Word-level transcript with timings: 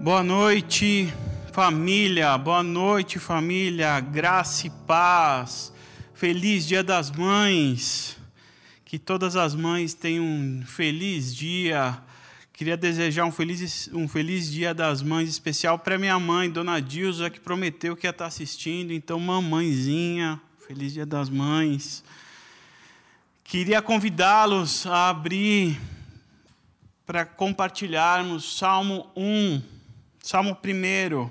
Boa 0.00 0.22
noite, 0.22 1.12
família. 1.52 2.38
Boa 2.38 2.62
noite, 2.62 3.18
família. 3.18 3.98
Graça 3.98 4.68
e 4.68 4.70
paz. 4.70 5.72
Feliz 6.14 6.64
Dia 6.68 6.84
das 6.84 7.10
Mães. 7.10 8.16
Que 8.84 8.96
todas 8.96 9.34
as 9.34 9.56
mães 9.56 9.94
tenham 9.94 10.24
um 10.24 10.62
feliz 10.64 11.34
dia. 11.34 11.98
Queria 12.52 12.76
desejar 12.76 13.24
um 13.24 13.32
feliz, 13.32 13.90
um 13.92 14.06
feliz 14.06 14.48
Dia 14.48 14.72
das 14.72 15.02
Mães 15.02 15.28
especial 15.28 15.80
para 15.80 15.98
minha 15.98 16.16
mãe, 16.16 16.48
Dona 16.48 16.80
Dilza, 16.80 17.28
que 17.28 17.40
prometeu 17.40 17.96
que 17.96 18.06
ia 18.06 18.10
estar 18.10 18.26
assistindo. 18.26 18.92
Então, 18.92 19.18
mamãezinha, 19.18 20.40
feliz 20.64 20.92
Dia 20.92 21.06
das 21.06 21.28
Mães. 21.28 22.04
Queria 23.42 23.82
convidá-los 23.82 24.86
a 24.86 25.08
abrir 25.08 25.76
para 27.04 27.26
compartilharmos 27.26 28.56
Salmo 28.56 29.10
1. 29.16 29.77
Salmo 30.30 30.58
1. 30.62 31.30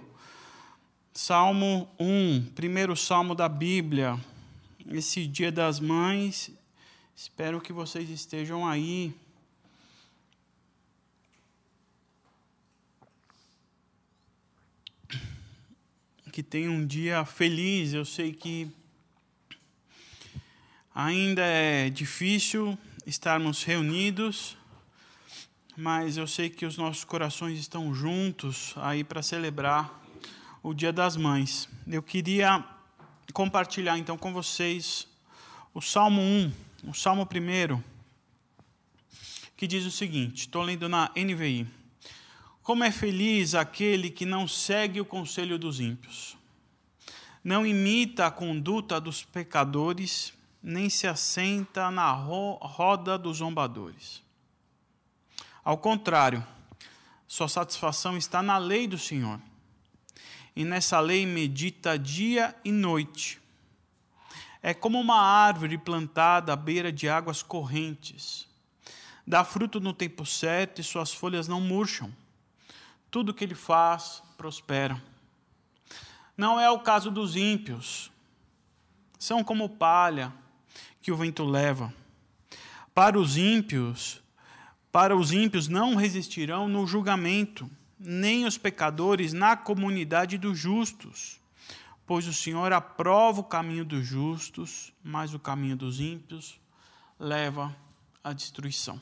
Salmo 1.14 1.88
1, 2.00 2.46
primeiro 2.56 2.96
salmo 2.96 3.36
da 3.36 3.48
Bíblia. 3.48 4.20
Esse 4.90 5.28
dia 5.28 5.52
das 5.52 5.80
mães, 5.80 6.50
espero 7.16 7.62
que 7.62 7.72
vocês 7.72 8.10
estejam 8.10 8.68
aí. 8.68 9.14
Que 16.32 16.42
tenham 16.42 16.74
um 16.74 16.88
dia 16.88 17.24
feliz. 17.24 17.94
Eu 17.94 18.04
sei 18.04 18.34
que 18.34 18.68
ainda 20.96 21.44
é 21.44 21.92
difícil 21.92 22.76
estarmos 23.06 23.64
reunidos 23.64 24.57
mas 25.80 26.18
eu 26.18 26.26
sei 26.26 26.50
que 26.50 26.66
os 26.66 26.76
nossos 26.76 27.04
corações 27.04 27.60
estão 27.60 27.94
juntos 27.94 28.74
aí 28.78 29.04
para 29.04 29.22
celebrar 29.22 30.04
o 30.64 30.74
Dia 30.74 30.92
das 30.92 31.16
Mães. 31.16 31.70
Eu 31.86 32.02
queria 32.02 32.66
compartilhar 33.32 33.96
então 33.96 34.18
com 34.18 34.34
vocês 34.34 35.08
o 35.76 35.80
Salmo 35.80 36.20
1, 36.20 36.52
o 36.86 36.94
Salmo 36.96 37.30
1, 37.32 37.80
que 39.56 39.68
diz 39.68 39.86
o 39.86 39.92
seguinte: 39.92 40.48
estou 40.48 40.64
lendo 40.64 40.90
na 40.90 41.12
NVI. 41.16 41.68
Como 42.64 42.84
é 42.84 42.90
feliz 42.90 43.54
aquele 43.54 44.10
que 44.10 44.26
não 44.26 44.48
segue 44.48 45.00
o 45.00 45.06
conselho 45.06 45.60
dos 45.60 45.80
ímpios, 45.80 46.36
não 47.44 47.68
imita 47.68 48.26
a 48.26 48.32
conduta 48.32 49.00
dos 49.00 49.24
pecadores, 49.24 50.34
nem 50.62 50.90
se 50.90 51.06
assenta 51.06 51.92
na 51.92 52.12
roda 52.12 53.16
dos 53.16 53.38
zombadores 53.38 54.26
ao 55.68 55.78
contrário, 55.78 56.42
sua 57.28 57.50
satisfação 57.50 58.16
está 58.16 58.42
na 58.42 58.58
lei 58.58 58.88
do 58.88 58.98
Senhor. 58.98 59.38
E 60.56 60.64
nessa 60.64 60.98
lei 61.02 61.26
medita 61.26 62.00
dia 62.00 62.56
e 62.64 62.72
noite. 62.72 63.38
É 64.64 64.74
como 64.74 64.98
uma 64.98 65.20
árvore 65.20 65.78
plantada 65.78 66.54
à 66.54 66.56
beira 66.56 66.90
de 66.90 67.10
águas 67.10 67.44
correntes. 67.44 68.48
Dá 69.28 69.44
fruto 69.44 69.82
no 69.82 69.92
tempo 69.92 70.26
certo 70.26 70.80
e 70.80 70.84
suas 70.86 71.14
folhas 71.14 71.50
não 71.50 71.60
murcham. 71.60 72.16
Tudo 73.12 73.34
que 73.34 73.44
ele 73.44 73.54
faz 73.54 74.24
prospera. 74.38 75.04
Não 76.38 76.58
é 76.58 76.72
o 76.72 76.80
caso 76.80 77.12
dos 77.12 77.36
ímpios. 77.36 78.10
São 79.20 79.44
como 79.44 79.68
palha 79.68 80.34
que 81.02 81.12
o 81.12 81.18
vento 81.18 81.44
leva. 81.44 81.94
Para 82.96 83.20
os 83.20 83.36
ímpios, 83.36 84.22
para 84.98 85.16
os 85.16 85.32
ímpios 85.32 85.68
não 85.68 85.94
resistirão 85.94 86.68
no 86.68 86.88
julgamento, 86.88 87.70
nem 88.00 88.48
os 88.48 88.58
pecadores 88.58 89.32
na 89.32 89.56
comunidade 89.56 90.40
dos 90.40 90.58
justos. 90.58 91.40
Pois 92.04 92.26
o 92.26 92.34
Senhor 92.34 92.74
aprova 92.74 93.42
o 93.42 93.44
caminho 93.44 93.86
dos 93.86 94.08
justos, 94.08 94.92
mas 95.04 95.36
o 95.36 95.40
caminho 95.40 95.78
dos 95.78 96.00
ímpios 96.00 96.60
leva 97.20 97.78
à 98.24 98.34
destruição. 98.34 99.00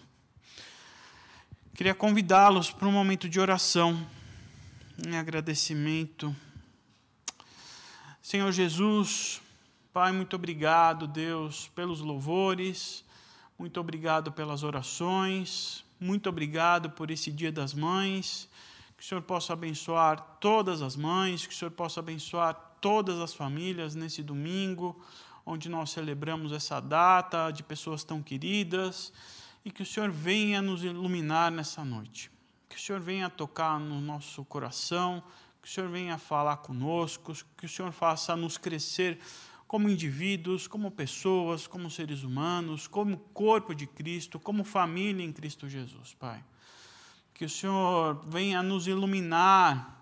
Queria 1.73 1.95
convidá-los 1.95 2.69
para 2.69 2.89
um 2.89 2.91
momento 2.91 3.29
de 3.29 3.39
oração, 3.39 3.97
em 5.07 5.16
agradecimento. 5.16 6.35
Senhor 8.22 8.51
Jesus, 8.51 9.41
Pai, 9.94 10.11
muito 10.11 10.35
obrigado, 10.35 11.07
Deus, 11.07 11.69
pelos 11.69 12.01
louvores 12.01 13.05
muito 13.57 13.79
obrigado 13.79 14.34
pelas 14.34 14.63
orações. 14.63 15.84
Muito 16.00 16.28
obrigado 16.28 16.89
por 16.89 17.09
esse 17.09 17.31
Dia 17.31 17.51
das 17.51 17.73
Mães. 17.73 18.50
Que 18.97 19.03
o 19.03 19.06
Senhor 19.06 19.22
possa 19.22 19.53
abençoar 19.53 20.38
todas 20.39 20.81
as 20.81 20.95
mães, 20.95 21.45
que 21.45 21.53
o 21.53 21.57
Senhor 21.57 21.72
possa 21.72 22.00
abençoar 22.00 22.53
todas 22.79 23.19
as 23.19 23.33
famílias 23.33 23.94
nesse 23.94 24.23
domingo, 24.23 25.00
onde 25.45 25.67
nós 25.67 25.89
celebramos 25.89 26.51
essa 26.51 26.79
data 26.79 27.51
de 27.51 27.61
pessoas 27.61 28.03
tão 28.03 28.22
queridas, 28.22 29.11
e 29.66 29.72
que 29.72 29.84
o 29.84 29.85
Senhor 29.85 30.11
venha 30.11 30.61
nos 30.61 30.84
iluminar 30.84 31.51
nessa 31.51 31.84
noite. 31.84 32.31
Que 32.69 32.78
o 32.78 32.79
Senhor 32.79 33.01
venha 33.01 33.29
tocar 33.29 33.79
no 33.79 34.00
nosso 34.00 34.45
coração, 34.45 35.23
que 35.61 35.67
o 35.67 35.72
Senhor 35.72 35.89
venha 35.89 36.17
falar 36.17 36.57
conosco, 36.57 37.34
que 37.57 37.66
o 37.66 37.69
Senhor 37.69 37.91
faça 37.91 38.35
nos 38.35 38.57
crescer 38.57 39.19
como 39.67 39.89
indivíduos, 39.89 40.67
como 40.67 40.91
pessoas, 40.91 41.67
como 41.67 41.89
seres 41.89 42.23
humanos, 42.23 42.87
como 42.87 43.17
corpo 43.33 43.73
de 43.73 43.87
Cristo, 43.87 44.39
como 44.39 44.63
família 44.63 45.23
em 45.23 45.33
Cristo 45.33 45.67
Jesus, 45.67 46.13
Pai. 46.13 46.43
Que 47.33 47.45
o 47.45 47.49
Senhor 47.49 48.23
venha 48.27 48.61
nos 48.61 48.87
iluminar 48.87 49.95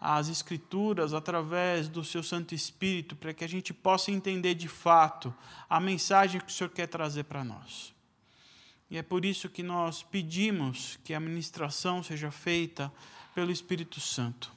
as 0.00 0.28
Escrituras 0.28 1.14
através 1.14 1.88
do 1.88 2.04
seu 2.04 2.22
Santo 2.22 2.54
Espírito, 2.54 3.16
para 3.16 3.32
que 3.32 3.44
a 3.44 3.48
gente 3.48 3.72
possa 3.72 4.10
entender 4.10 4.54
de 4.54 4.68
fato 4.68 5.34
a 5.70 5.80
mensagem 5.80 6.40
que 6.40 6.48
o 6.48 6.52
Senhor 6.52 6.68
quer 6.68 6.86
trazer 6.86 7.24
para 7.24 7.42
nós. 7.42 7.94
E 8.90 8.98
é 8.98 9.02
por 9.02 9.24
isso 9.24 9.48
que 9.48 9.62
nós 9.62 10.02
pedimos 10.02 10.98
que 11.02 11.14
a 11.14 11.20
ministração 11.20 12.02
seja 12.02 12.30
feita 12.30 12.92
pelo 13.34 13.50
Espírito 13.50 13.98
Santo. 13.98 14.52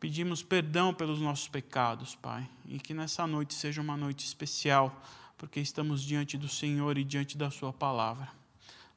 Pedimos 0.00 0.42
perdão 0.42 0.94
pelos 0.94 1.20
nossos 1.20 1.46
pecados, 1.46 2.14
Pai, 2.14 2.48
e 2.64 2.80
que 2.80 2.94
nessa 2.94 3.26
noite 3.26 3.52
seja 3.52 3.82
uma 3.82 3.98
noite 3.98 4.24
especial, 4.24 4.98
porque 5.36 5.60
estamos 5.60 6.02
diante 6.02 6.38
do 6.38 6.48
Senhor 6.48 6.96
e 6.96 7.04
diante 7.04 7.36
da 7.36 7.50
Sua 7.50 7.70
palavra. 7.70 8.26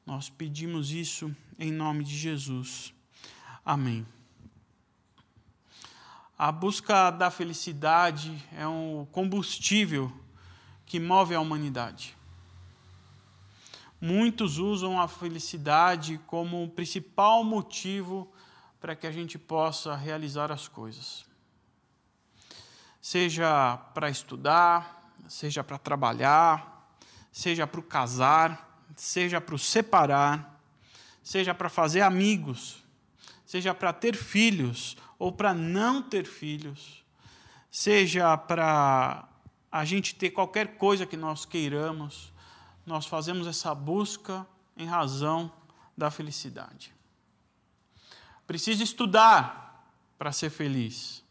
Nós 0.06 0.30
pedimos 0.30 0.92
isso 0.92 1.36
em 1.58 1.70
nome 1.70 2.04
de 2.04 2.16
Jesus. 2.16 2.94
Amém. 3.62 4.06
A 6.38 6.50
busca 6.50 7.10
da 7.10 7.30
felicidade 7.30 8.42
é 8.56 8.66
um 8.66 9.06
combustível 9.12 10.10
que 10.86 10.98
move 10.98 11.34
a 11.34 11.40
humanidade. 11.40 12.16
Muitos 14.00 14.56
usam 14.56 14.98
a 14.98 15.06
felicidade 15.06 16.18
como 16.26 16.64
o 16.64 16.68
principal 16.68 17.44
motivo 17.44 18.32
para 18.84 18.94
que 18.94 19.06
a 19.06 19.10
gente 19.10 19.38
possa 19.38 19.96
realizar 19.96 20.52
as 20.52 20.68
coisas. 20.68 21.24
Seja 23.00 23.78
para 23.94 24.10
estudar, 24.10 25.10
seja 25.26 25.64
para 25.64 25.78
trabalhar, 25.78 26.94
seja 27.32 27.66
para 27.66 27.80
casar, 27.80 28.84
seja 28.94 29.40
para 29.40 29.56
separar, 29.56 30.60
seja 31.22 31.54
para 31.54 31.70
fazer 31.70 32.02
amigos, 32.02 32.84
seja 33.46 33.72
para 33.72 33.90
ter 33.90 34.14
filhos 34.14 34.98
ou 35.18 35.32
para 35.32 35.54
não 35.54 36.02
ter 36.02 36.26
filhos, 36.26 37.02
seja 37.70 38.36
para 38.36 39.26
a 39.72 39.84
gente 39.86 40.14
ter 40.14 40.28
qualquer 40.28 40.76
coisa 40.76 41.06
que 41.06 41.16
nós 41.16 41.46
queiramos, 41.46 42.30
nós 42.84 43.06
fazemos 43.06 43.46
essa 43.46 43.74
busca 43.74 44.46
em 44.76 44.84
razão 44.84 45.50
da 45.96 46.10
felicidade. 46.10 46.93
Preciso 48.46 48.82
estudar 48.82 49.90
para 50.18 50.32
ser 50.32 50.50
feliz. 50.50 51.22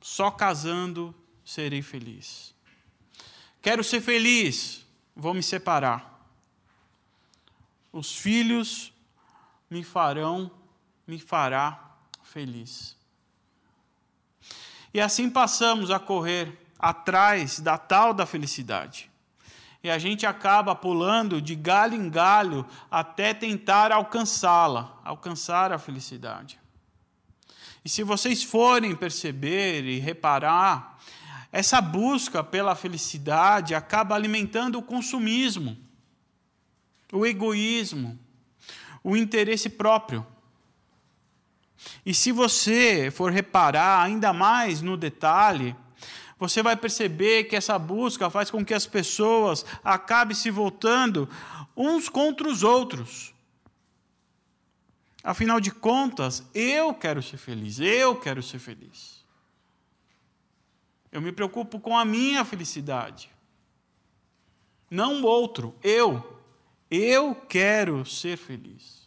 Só 0.00 0.30
casando 0.30 1.14
serei 1.44 1.82
feliz. 1.82 2.54
Quero 3.60 3.82
ser 3.82 4.00
feliz, 4.00 4.86
vou 5.14 5.34
me 5.34 5.42
separar. 5.42 6.28
Os 7.92 8.16
filhos 8.16 8.92
me 9.68 9.82
farão, 9.82 10.50
me 11.06 11.18
fará 11.18 11.96
feliz. 12.22 12.96
E 14.94 15.00
assim 15.00 15.28
passamos 15.28 15.90
a 15.90 15.98
correr 15.98 16.56
atrás 16.78 17.58
da 17.58 17.76
tal 17.76 18.14
da 18.14 18.24
felicidade 18.24 19.10
e 19.86 19.90
a 19.90 19.98
gente 19.98 20.26
acaba 20.26 20.74
pulando 20.74 21.40
de 21.40 21.54
galho 21.54 21.94
em 21.94 22.10
galho 22.10 22.66
até 22.90 23.32
tentar 23.32 23.92
alcançá-la, 23.92 25.00
alcançar 25.04 25.72
a 25.72 25.78
felicidade. 25.78 26.58
E 27.84 27.88
se 27.88 28.02
vocês 28.02 28.42
forem 28.42 28.96
perceber 28.96 29.84
e 29.84 30.00
reparar, 30.00 30.98
essa 31.52 31.80
busca 31.80 32.42
pela 32.42 32.74
felicidade 32.74 33.76
acaba 33.76 34.16
alimentando 34.16 34.76
o 34.76 34.82
consumismo, 34.82 35.78
o 37.12 37.24
egoísmo, 37.24 38.18
o 39.04 39.16
interesse 39.16 39.68
próprio. 39.68 40.26
E 42.04 42.12
se 42.12 42.32
você 42.32 43.08
for 43.12 43.30
reparar 43.30 44.02
ainda 44.02 44.32
mais 44.32 44.82
no 44.82 44.96
detalhe, 44.96 45.76
você 46.38 46.62
vai 46.62 46.76
perceber 46.76 47.44
que 47.44 47.56
essa 47.56 47.78
busca 47.78 48.28
faz 48.28 48.50
com 48.50 48.64
que 48.64 48.74
as 48.74 48.86
pessoas 48.86 49.64
acabem 49.82 50.34
se 50.36 50.50
voltando 50.50 51.28
uns 51.76 52.08
contra 52.08 52.48
os 52.48 52.62
outros. 52.62 53.34
Afinal 55.24 55.60
de 55.60 55.70
contas, 55.70 56.44
eu 56.54 56.94
quero 56.94 57.22
ser 57.22 57.38
feliz, 57.38 57.80
eu 57.80 58.14
quero 58.16 58.42
ser 58.42 58.58
feliz. 58.58 59.24
Eu 61.10 61.22
me 61.22 61.32
preocupo 61.32 61.80
com 61.80 61.96
a 61.96 62.04
minha 62.04 62.44
felicidade, 62.44 63.30
não 64.90 65.22
o 65.22 65.26
outro, 65.26 65.74
eu. 65.82 66.34
Eu 66.90 67.34
quero 67.34 68.04
ser 68.04 68.36
feliz. 68.36 69.05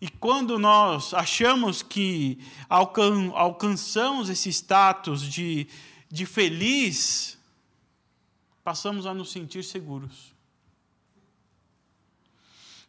E 0.00 0.08
quando 0.08 0.58
nós 0.58 1.12
achamos 1.12 1.82
que 1.82 2.38
alcan 2.68 3.32
alcançamos 3.32 4.28
esse 4.28 4.48
status 4.48 5.22
de, 5.22 5.66
de 6.08 6.24
feliz, 6.24 7.36
passamos 8.62 9.06
a 9.06 9.14
nos 9.14 9.32
sentir 9.32 9.64
seguros. 9.64 10.32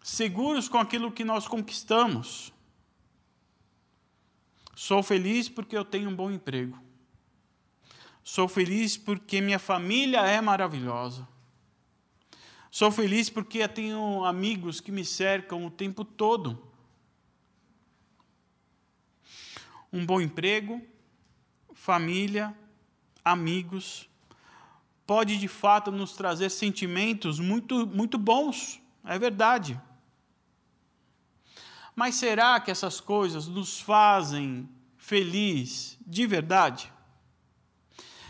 Seguros 0.03 0.69
com 0.69 0.77
aquilo 0.77 1.11
que 1.11 1.23
nós 1.23 1.47
conquistamos. 1.47 2.53
Sou 4.75 5.01
feliz 5.01 5.49
porque 5.49 5.75
eu 5.75 5.83
tenho 5.83 6.09
um 6.09 6.15
bom 6.15 6.29
emprego. 6.29 6.79
Sou 8.23 8.47
feliz 8.47 8.95
porque 8.97 9.41
minha 9.41 9.57
família 9.57 10.21
é 10.21 10.39
maravilhosa. 10.39 11.27
Sou 12.69 12.91
feliz 12.91 13.31
porque 13.31 13.57
eu 13.57 13.69
tenho 13.69 14.23
amigos 14.23 14.79
que 14.79 14.91
me 14.91 15.03
cercam 15.03 15.65
o 15.65 15.71
tempo 15.71 16.05
todo. 16.05 16.68
Um 19.91 20.05
bom 20.05 20.21
emprego, 20.21 20.81
família, 21.73 22.55
amigos, 23.23 24.09
pode 25.05 25.37
de 25.37 25.47
fato 25.47 25.91
nos 25.91 26.13
trazer 26.13 26.49
sentimentos 26.49 27.39
muito, 27.39 27.87
muito 27.87 28.17
bons, 28.17 28.79
é 29.03 29.17
verdade. 29.17 29.79
Mas 31.95 32.15
será 32.15 32.59
que 32.59 32.71
essas 32.71 33.01
coisas 33.01 33.47
nos 33.47 33.79
fazem 33.79 34.69
feliz 34.97 35.97
de 36.05 36.25
verdade? 36.27 36.93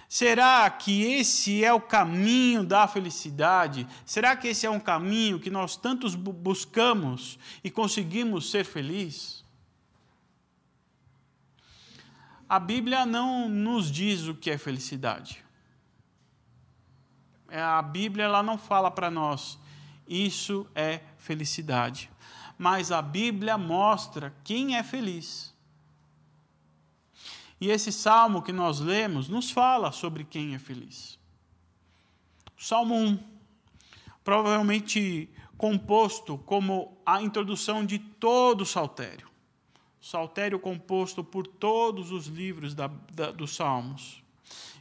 Será 0.07 0.67
que 0.71 1.03
esse 1.03 1.63
é 1.63 1.71
o 1.71 1.79
caminho 1.79 2.63
da 2.63 2.88
felicidade? 2.88 3.88
Será 4.03 4.35
que 4.35 4.47
esse 4.47 4.65
é 4.65 4.69
um 4.69 4.79
caminho 4.79 5.39
que 5.39 5.51
nós 5.51 5.77
tantos 5.77 6.15
buscamos 6.15 7.38
e 7.63 7.69
conseguimos 7.69 8.50
ser 8.50 8.65
felizes? 8.65 9.45
A 12.49 12.59
Bíblia 12.59 13.05
não 13.05 13.47
nos 13.47 13.91
diz 13.91 14.27
o 14.27 14.33
que 14.33 14.49
é 14.49 14.57
felicidade. 14.57 15.45
É, 17.47 17.61
a 17.61 17.79
Bíblia 17.79 18.25
ela 18.25 18.41
não 18.41 18.57
fala 18.57 18.89
para 18.89 19.11
nós 19.11 19.59
isso 20.09 20.65
é 20.73 21.01
felicidade. 21.19 22.09
Mas 22.57 22.91
a 22.91 23.01
Bíblia 23.01 23.55
mostra 23.57 24.35
quem 24.43 24.75
é 24.75 24.81
feliz. 24.81 25.55
E 27.61 27.69
esse 27.69 27.91
salmo 27.91 28.41
que 28.41 28.51
nós 28.51 28.79
lemos 28.79 29.29
nos 29.29 29.51
fala 29.51 29.91
sobre 29.91 30.23
quem 30.23 30.55
é 30.55 30.59
feliz. 30.59 31.19
Salmo 32.57 32.95
1, 32.95 33.19
provavelmente 34.23 35.29
composto 35.55 36.37
como 36.39 36.97
a 37.05 37.21
introdução 37.21 37.85
de 37.85 37.99
todo 37.99 38.61
o 38.61 38.65
saltério 38.65 39.28
saltério 40.01 40.59
composto 40.59 41.23
por 41.23 41.45
todos 41.45 42.11
os 42.11 42.27
livros 42.27 42.73
da, 42.73 42.87
da, 43.11 43.31
dos 43.31 43.55
Salmos, 43.55 44.23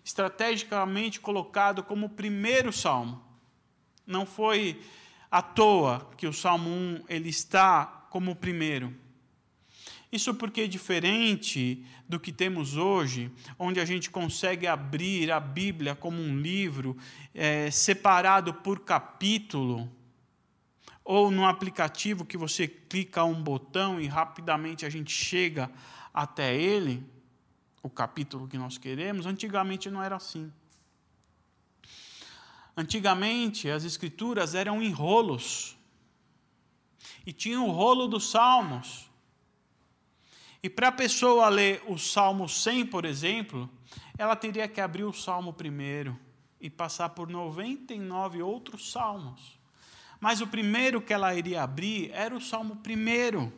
estrategicamente 0.05 1.21
colocado 1.21 1.83
como 1.83 2.09
primeiro 2.11 2.73
salmo. 2.73 3.23
Não 4.07 4.25
foi 4.25 4.81
à 5.31 5.43
toa 5.43 6.11
que 6.17 6.27
o 6.27 6.33
Salmo 6.33 6.71
1 6.71 7.05
ele 7.09 7.29
está 7.29 8.07
como 8.11 8.31
o 8.31 8.37
primeiro. 8.37 8.95
Isso 10.11 10.33
porque, 10.35 10.67
diferente 10.67 11.85
do 12.09 12.19
que 12.19 12.33
temos 12.33 12.77
hoje, 12.77 13.31
onde 13.59 13.79
a 13.79 13.85
gente 13.85 14.09
consegue 14.09 14.67
abrir 14.67 15.31
a 15.31 15.39
Bíblia 15.39 15.95
como 15.95 16.23
um 16.23 16.41
livro 16.41 16.97
é, 17.35 17.71
separado 17.71 18.55
por 18.55 18.81
capítulo, 18.81 19.91
ou 21.09 21.31
no 21.31 21.47
aplicativo 21.47 22.23
que 22.23 22.37
você 22.37 22.69
clica 22.69 23.25
um 23.25 23.43
botão 23.43 23.99
e 23.99 24.07
rapidamente 24.07 24.85
a 24.85 24.91
gente 24.91 25.11
chega 25.11 25.71
até 26.13 26.55
ele, 26.55 27.03
o 27.83 27.89
capítulo 27.89 28.47
que 28.47 28.59
nós 28.59 28.77
queremos, 28.77 29.25
antigamente 29.25 29.91
não 29.91 30.03
era 30.03 30.17
assim. 30.17 30.53
Antigamente 32.77 33.71
as 33.71 33.85
escrituras 33.85 34.55
eram 34.55 34.83
em 34.83 34.93
rolos. 34.93 35.79
E 37.25 37.33
tinha 37.33 37.59
o 37.59 37.71
rolo 37.71 38.07
dos 38.07 38.31
salmos. 38.31 39.11
E 40.63 40.69
para 40.69 40.89
a 40.89 40.93
pessoa 40.93 41.49
ler 41.49 41.83
o 41.87 41.97
Salmo 41.97 42.47
100, 42.47 42.85
por 42.85 43.07
exemplo, 43.07 43.71
ela 44.19 44.37
teria 44.37 44.69
que 44.69 44.79
abrir 44.79 45.05
o 45.05 45.15
Salmo 45.15 45.55
primeiro 45.55 46.19
e 46.61 46.69
passar 46.69 47.09
por 47.09 47.31
99 47.31 48.43
outros 48.43 48.93
salmos. 48.93 49.58
Mas 50.21 50.41
o 50.41 50.47
primeiro 50.47 51.01
que 51.01 51.13
ela 51.13 51.35
iria 51.35 51.63
abrir 51.63 52.11
era 52.13 52.35
o 52.35 52.41
Salmo 52.41 52.77
primeiro. 52.77 53.53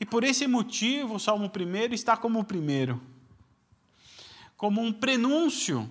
E 0.00 0.04
por 0.06 0.24
esse 0.24 0.46
motivo, 0.46 1.14
o 1.14 1.20
Salmo 1.20 1.48
primeiro 1.50 1.94
está 1.94 2.16
como 2.16 2.40
o 2.40 2.44
primeiro 2.44 3.00
como 4.56 4.80
um 4.80 4.92
prenúncio 4.92 5.90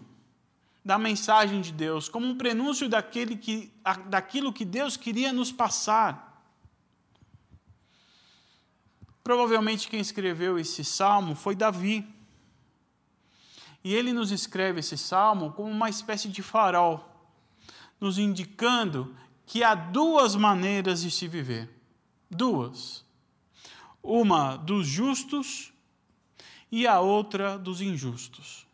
da 0.83 0.97
mensagem 0.97 1.61
de 1.61 1.71
Deus, 1.71 2.09
como 2.09 2.27
um 2.27 2.37
prenúncio 2.37 2.89
daquele 2.89 3.35
que, 3.35 3.71
daquilo 4.07 4.53
que 4.53 4.65
Deus 4.65 4.97
queria 4.97 5.31
nos 5.31 5.51
passar. 5.51 6.23
Provavelmente 9.23 9.87
quem 9.87 9.99
escreveu 9.99 10.59
esse 10.59 10.83
salmo 10.83 11.35
foi 11.35 11.55
Davi. 11.55 12.07
E 13.83 13.93
ele 13.93 14.11
nos 14.13 14.31
escreve 14.31 14.79
esse 14.79 14.97
salmo 14.97 15.51
como 15.53 15.69
uma 15.69 15.89
espécie 15.89 16.27
de 16.27 16.41
farol 16.41 17.14
nos 17.99 18.17
indicando 18.17 19.15
que 19.45 19.63
há 19.63 19.75
duas 19.75 20.35
maneiras 20.35 21.01
de 21.01 21.11
se 21.11 21.27
viver. 21.27 21.69
Duas. 22.29 23.05
Uma 24.01 24.55
dos 24.55 24.87
justos 24.87 25.73
e 26.71 26.85
a 26.87 26.99
outra 26.99 27.57
dos 27.57 27.81
injustos. 27.81 28.65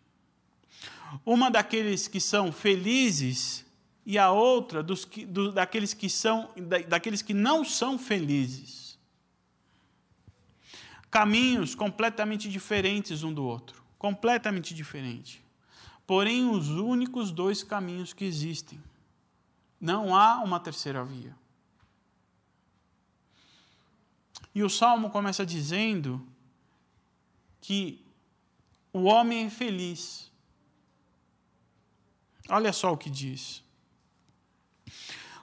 Uma 1.25 1.51
daqueles 1.51 2.07
que 2.07 2.19
são 2.19 2.51
felizes 2.51 3.65
e 4.05 4.17
a 4.17 4.31
outra 4.31 4.81
dos 4.81 5.05
que, 5.05 5.25
do, 5.25 5.51
daqueles, 5.51 5.93
que 5.93 6.10
são, 6.10 6.50
daqueles 6.88 7.22
que 7.22 7.34
não 7.34 7.63
são 7.63 8.00
felizes. 8.00 8.98
Caminhos 11.10 11.75
completamente 11.75 12.50
diferentes 12.50 13.24
um 13.24 13.34
do 13.34 13.43
outro. 13.43 13.84
Completamente 13.98 14.74
diferentes. 14.74 15.39
Porém, 16.07 16.50
os 16.50 16.69
únicos 16.69 17.31
dois 17.31 17.63
caminhos 17.63 18.13
que 18.13 18.25
existem. 18.25 18.81
Não 19.81 20.15
há 20.15 20.43
uma 20.43 20.59
terceira 20.59 21.03
via. 21.03 21.35
E 24.53 24.61
o 24.61 24.69
salmo 24.69 25.09
começa 25.09 25.43
dizendo 25.43 26.25
que 27.59 28.05
o 28.93 29.03
homem 29.03 29.47
é 29.47 29.50
feliz. 29.50 30.31
Olha 32.47 32.71
só 32.71 32.93
o 32.93 32.97
que 32.97 33.09
diz. 33.09 33.63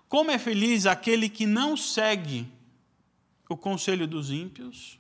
Como 0.09 0.30
é 0.30 0.38
feliz 0.38 0.87
aquele 0.87 1.28
que 1.28 1.47
não 1.47 1.76
segue 1.76 2.50
o 3.49 3.57
conselho 3.57 4.07
dos 4.07 4.30
ímpios, 4.30 4.98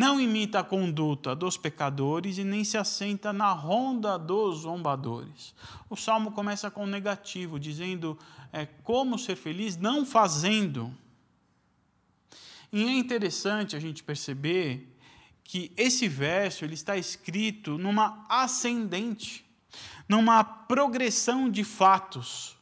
não 0.00 0.18
imita 0.18 0.60
a 0.60 0.64
conduta 0.64 1.36
dos 1.36 1.58
pecadores 1.58 2.38
e 2.38 2.42
nem 2.42 2.64
se 2.64 2.78
assenta 2.78 3.34
na 3.34 3.52
ronda 3.52 4.18
dos 4.18 4.60
zombadores. 4.60 5.54
O 5.90 5.94
salmo 5.96 6.32
começa 6.32 6.70
com 6.70 6.84
o 6.84 6.86
negativo, 6.86 7.60
dizendo 7.60 8.18
é, 8.50 8.64
como 8.64 9.18
ser 9.18 9.36
feliz 9.36 9.76
não 9.76 10.06
fazendo. 10.06 10.90
E 12.72 12.82
é 12.82 12.92
interessante 12.92 13.76
a 13.76 13.78
gente 13.78 14.02
perceber 14.02 14.90
que 15.44 15.70
esse 15.76 16.08
verso 16.08 16.64
ele 16.64 16.72
está 16.72 16.96
escrito 16.96 17.76
numa 17.76 18.24
ascendente, 18.26 19.44
numa 20.08 20.42
progressão 20.42 21.50
de 21.50 21.62
fatos, 21.62 22.56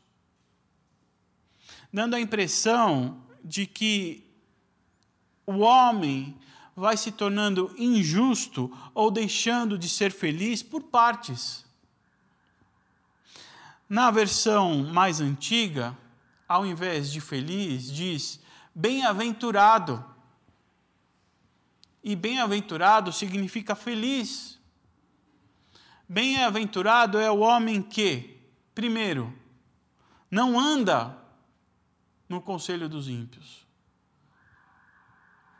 dando 1.92 2.16
a 2.16 2.20
impressão 2.20 3.22
de 3.44 3.64
que 3.64 4.24
o 5.46 5.58
homem 5.58 6.36
vai 6.78 6.96
se 6.96 7.10
tornando 7.10 7.74
injusto 7.76 8.72
ou 8.94 9.10
deixando 9.10 9.76
de 9.76 9.88
ser 9.88 10.12
feliz 10.12 10.62
por 10.62 10.84
partes. 10.84 11.66
Na 13.88 14.12
versão 14.12 14.84
mais 14.84 15.20
antiga, 15.20 15.98
ao 16.46 16.64
invés 16.64 17.10
de 17.10 17.20
feliz, 17.20 17.90
diz 17.90 18.40
bem-aventurado. 18.72 20.04
E 22.04 22.14
bem-aventurado 22.14 23.12
significa 23.12 23.74
feliz. 23.74 24.56
Bem-aventurado 26.08 27.18
é 27.18 27.28
o 27.28 27.40
homem 27.40 27.82
que, 27.82 28.40
primeiro, 28.72 29.36
não 30.30 30.56
anda 30.56 31.18
no 32.28 32.40
conselho 32.40 32.88
dos 32.88 33.08
ímpios. 33.08 33.67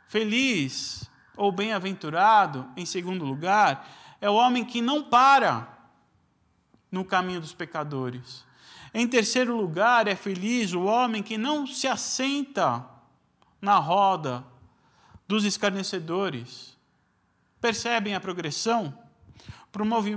Feliz 0.09 1.07
ou 1.37 1.51
bem-aventurado, 1.51 2.67
em 2.75 2.83
segundo 2.83 3.23
lugar, 3.23 3.87
é 4.19 4.27
o 4.27 4.33
homem 4.33 4.65
que 4.65 4.81
não 4.81 5.03
para 5.03 5.67
no 6.91 7.05
caminho 7.05 7.39
dos 7.39 7.53
pecadores. 7.53 8.43
Em 8.91 9.07
terceiro 9.07 9.55
lugar, 9.55 10.07
é 10.07 10.15
feliz 10.15 10.73
o 10.73 10.81
homem 10.81 11.21
que 11.21 11.37
não 11.37 11.67
se 11.67 11.87
assenta 11.87 12.83
na 13.61 13.77
roda 13.77 14.43
dos 15.27 15.45
escarnecedores. 15.45 16.75
Percebem 17.61 18.15
a 18.15 18.19
progressão? 18.19 18.97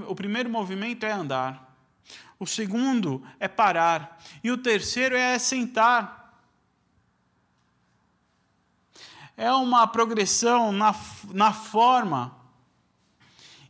O 0.09 0.15
primeiro 0.15 0.49
movimento 0.49 1.05
é 1.05 1.13
andar. 1.13 1.77
O 2.39 2.47
segundo 2.47 3.23
é 3.39 3.47
parar. 3.47 4.19
E 4.43 4.51
o 4.51 4.57
terceiro 4.57 5.15
é 5.15 5.39
sentar. 5.39 6.22
É 9.37 9.51
uma 9.53 9.87
progressão 9.87 10.73
na, 10.73 10.95
na 11.33 11.53
forma. 11.53 12.37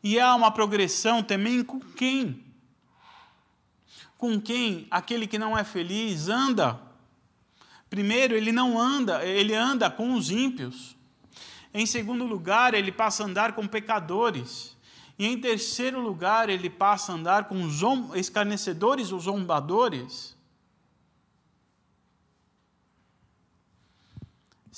E 0.02 0.18
é 0.18 0.26
uma 0.26 0.50
progressão 0.50 1.22
também 1.22 1.62
com 1.62 1.78
quem? 1.78 2.44
Com 4.18 4.40
quem 4.40 4.86
aquele 4.90 5.26
que 5.26 5.38
não 5.38 5.56
é 5.56 5.62
feliz 5.62 6.28
anda. 6.28 6.80
Primeiro, 7.88 8.34
ele 8.34 8.50
não 8.50 8.78
anda, 8.78 9.24
ele 9.24 9.54
anda 9.54 9.90
com 9.90 10.14
os 10.14 10.30
ímpios. 10.30 10.96
Em 11.74 11.86
segundo 11.86 12.24
lugar, 12.24 12.74
ele 12.74 12.90
passa 12.90 13.22
a 13.22 13.26
andar 13.26 13.52
com 13.52 13.66
pecadores. 13.66 14.76
E 15.18 15.26
em 15.26 15.38
terceiro 15.38 16.00
lugar, 16.00 16.48
ele 16.48 16.68
passa 16.68 17.12
a 17.12 17.14
andar 17.14 17.44
com 17.44 17.62
os 17.62 17.80
escarnecedores 18.14 19.12
ou 19.12 19.20
zombadores. 19.20 20.36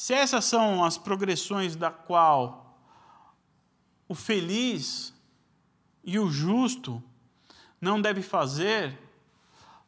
Se 0.04 0.12
essas 0.12 0.44
são 0.44 0.84
as 0.84 0.98
progressões 0.98 1.76
da 1.76 1.90
qual 1.90 2.78
o 4.06 4.14
feliz 4.14 5.14
e 6.04 6.18
o 6.18 6.28
justo 6.28 7.02
não 7.80 7.98
deve 8.02 8.20
fazer, 8.20 9.00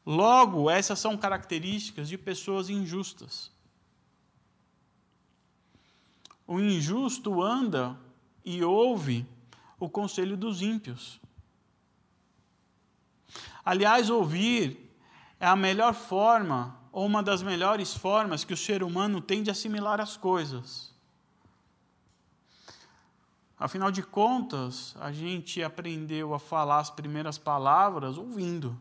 logo 0.06 0.70
essas 0.70 0.98
são 0.98 1.18
características 1.18 2.08
de 2.08 2.16
pessoas 2.16 2.70
injustas. 2.70 3.52
O 6.46 6.58
injusto 6.60 7.42
anda 7.42 7.94
e 8.42 8.64
ouve 8.64 9.28
o 9.78 9.86
conselho 9.86 10.34
dos 10.34 10.62
ímpios. 10.62 11.20
Aliás, 13.62 14.08
ouvir 14.08 14.96
é 15.38 15.46
a 15.46 15.54
melhor 15.54 15.92
forma, 15.92 16.74
ou 16.96 17.04
uma 17.04 17.22
das 17.22 17.42
melhores 17.42 17.94
formas 17.94 18.42
que 18.42 18.54
o 18.54 18.56
ser 18.56 18.82
humano 18.82 19.20
tem 19.20 19.42
de 19.42 19.50
assimilar 19.50 20.00
as 20.00 20.16
coisas. 20.16 20.94
Afinal 23.58 23.90
de 23.90 24.02
contas, 24.02 24.96
a 24.98 25.12
gente 25.12 25.62
aprendeu 25.62 26.32
a 26.32 26.38
falar 26.38 26.78
as 26.78 26.88
primeiras 26.88 27.36
palavras 27.36 28.16
ouvindo. 28.16 28.80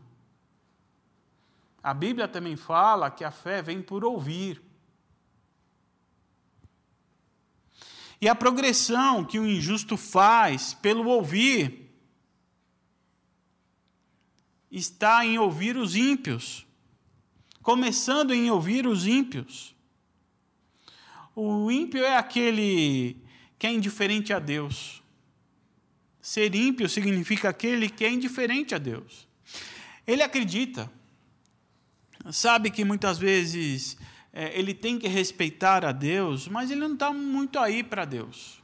A 1.82 1.92
Bíblia 1.92 2.26
também 2.26 2.56
fala 2.56 3.10
que 3.10 3.22
a 3.22 3.30
fé 3.30 3.60
vem 3.60 3.82
por 3.82 4.02
ouvir. 4.02 4.62
E 8.18 8.30
a 8.30 8.34
progressão 8.34 9.26
que 9.26 9.38
o 9.38 9.46
injusto 9.46 9.94
faz 9.98 10.72
pelo 10.72 11.06
ouvir 11.06 11.94
está 14.70 15.22
em 15.22 15.38
ouvir 15.38 15.76
os 15.76 15.94
ímpios, 15.94 16.65
começando 17.66 18.32
em 18.32 18.48
ouvir 18.48 18.86
os 18.86 19.08
ímpios. 19.08 19.74
O 21.34 21.68
ímpio 21.68 22.04
é 22.04 22.16
aquele 22.16 23.16
que 23.58 23.66
é 23.66 23.72
indiferente 23.72 24.32
a 24.32 24.38
Deus. 24.38 25.02
Ser 26.20 26.54
ímpio 26.54 26.88
significa 26.88 27.48
aquele 27.48 27.88
que 27.90 28.04
é 28.04 28.10
indiferente 28.12 28.72
a 28.72 28.78
Deus. 28.78 29.26
Ele 30.06 30.22
acredita, 30.22 30.88
sabe 32.30 32.70
que 32.70 32.84
muitas 32.84 33.18
vezes 33.18 33.96
é, 34.32 34.56
ele 34.56 34.72
tem 34.72 34.96
que 34.96 35.08
respeitar 35.08 35.84
a 35.84 35.90
Deus, 35.90 36.46
mas 36.46 36.70
ele 36.70 36.78
não 36.78 36.94
está 36.94 37.12
muito 37.12 37.58
aí 37.58 37.82
para 37.82 38.04
Deus. 38.04 38.62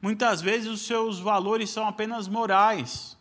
Muitas 0.00 0.40
vezes 0.40 0.68
os 0.68 0.80
seus 0.80 1.20
valores 1.20 1.68
são 1.68 1.86
apenas 1.86 2.28
morais. 2.28 3.17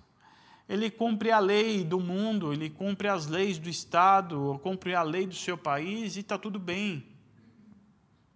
Ele 0.68 0.92
cumpre 0.92 1.32
a 1.32 1.40
lei 1.40 1.84
do 1.84 2.00
mundo, 2.00 2.52
ele 2.52 2.70
cumpre 2.70 3.08
as 3.08 3.28
leis 3.28 3.58
do 3.58 3.70
Estado, 3.70 4.60
cumpre 4.62 4.94
a 4.94 5.02
lei 5.02 5.26
do 5.26 5.36
seu 5.36 5.58
país 5.58 6.18
e 6.18 6.20
está 6.20 6.38
tudo 6.38 6.60
bem. 6.60 7.06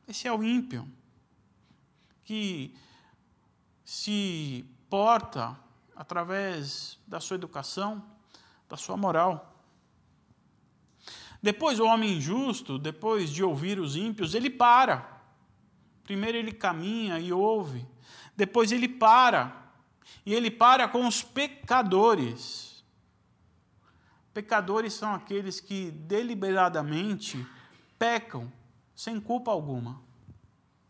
Esse 0.08 0.28
é 0.28 0.34
o 0.34 0.44
ímpio, 0.44 0.88
que 2.24 2.74
se 3.84 4.66
porta 4.90 5.58
através 5.96 6.98
da 7.06 7.20
sua 7.20 7.36
educação, 7.36 8.04
da 8.70 8.78
sua 8.78 8.96
moral. 8.96 9.54
Depois, 11.42 11.80
o 11.80 11.86
homem 11.86 12.22
justo, 12.22 12.78
depois 12.78 13.30
de 13.30 13.44
ouvir 13.44 13.80
os 13.80 13.96
ímpios, 13.96 14.34
ele 14.34 14.50
para. 14.50 15.22
Primeiro 16.04 16.38
ele 16.38 16.52
caminha 16.52 17.20
e 17.20 17.34
ouve. 17.34 17.86
Depois 18.36 18.72
ele 18.72 18.88
para. 18.88 19.61
E 20.26 20.34
ele 20.34 20.52
para 20.52 20.88
com 20.88 21.08
os 21.08 21.22
pecadores. 21.22 22.84
Pecadores 24.34 24.94
são 24.94 25.14
aqueles 25.14 25.60
que 25.60 25.92
deliberadamente 25.92 27.46
pecam 27.98 28.52
sem 28.96 29.20
culpa 29.20 29.52
alguma. 29.52 30.02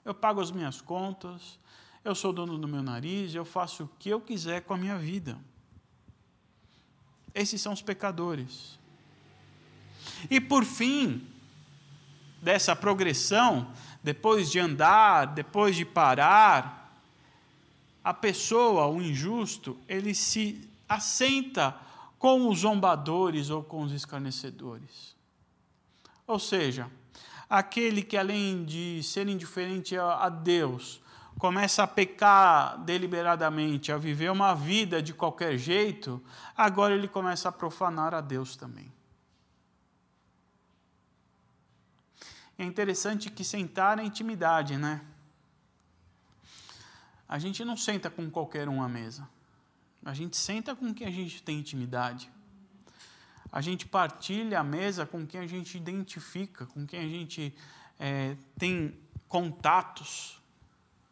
Eu 0.03 0.13
pago 0.13 0.41
as 0.41 0.51
minhas 0.51 0.81
contas, 0.81 1.59
eu 2.03 2.15
sou 2.15 2.33
dono 2.33 2.57
do 2.57 2.67
meu 2.67 2.81
nariz, 2.81 3.33
eu 3.33 3.45
faço 3.45 3.83
o 3.83 3.89
que 3.99 4.09
eu 4.09 4.19
quiser 4.19 4.61
com 4.61 4.73
a 4.73 4.77
minha 4.77 4.97
vida. 4.97 5.37
Esses 7.33 7.61
são 7.61 7.73
os 7.73 7.81
pecadores. 7.81 8.79
E 10.29 10.41
por 10.41 10.65
fim, 10.65 11.27
dessa 12.41 12.75
progressão, 12.75 13.71
depois 14.03 14.49
de 14.49 14.59
andar, 14.59 15.25
depois 15.27 15.75
de 15.75 15.85
parar, 15.85 16.80
a 18.03 18.13
pessoa, 18.13 18.87
o 18.87 19.01
injusto, 19.01 19.77
ele 19.87 20.13
se 20.13 20.67
assenta 20.87 21.75
com 22.17 22.47
os 22.47 22.59
zombadores 22.59 23.49
ou 23.49 23.63
com 23.63 23.81
os 23.83 23.91
escarnecedores. 23.91 25.15
Ou 26.27 26.39
seja, 26.39 26.89
aquele 27.49 28.01
que 28.01 28.17
além 28.17 28.63
de 28.63 29.01
ser 29.03 29.27
indiferente 29.27 29.97
a 29.97 30.29
Deus, 30.29 31.01
começa 31.37 31.83
a 31.83 31.87
pecar 31.87 32.77
deliberadamente, 32.83 33.91
a 33.91 33.97
viver 33.97 34.31
uma 34.31 34.53
vida 34.53 35.01
de 35.01 35.13
qualquer 35.13 35.57
jeito, 35.57 36.23
agora 36.55 36.93
ele 36.93 37.07
começa 37.07 37.49
a 37.49 37.51
profanar 37.51 38.13
a 38.13 38.21
Deus 38.21 38.55
também. 38.55 38.91
É 42.57 42.63
interessante 42.63 43.31
que 43.31 43.43
sentar 43.43 43.97
é 43.97 44.03
intimidade, 44.03 44.77
né? 44.77 45.01
A 47.31 47.39
gente 47.39 47.63
não 47.63 47.77
senta 47.77 48.09
com 48.09 48.29
qualquer 48.29 48.67
um 48.67 48.83
à 48.83 48.89
mesa. 48.89 49.25
A 50.03 50.13
gente 50.13 50.35
senta 50.35 50.75
com 50.75 50.93
quem 50.93 51.07
a 51.07 51.11
gente 51.11 51.41
tem 51.41 51.59
intimidade. 51.59 52.29
A 53.49 53.61
gente 53.61 53.87
partilha 53.87 54.59
a 54.59 54.63
mesa 54.65 55.05
com 55.05 55.25
quem 55.25 55.39
a 55.39 55.47
gente 55.47 55.77
identifica, 55.77 56.65
com 56.65 56.85
quem 56.85 56.99
a 56.99 57.07
gente 57.07 57.55
é, 57.97 58.35
tem 58.59 58.99
contatos. 59.29 60.41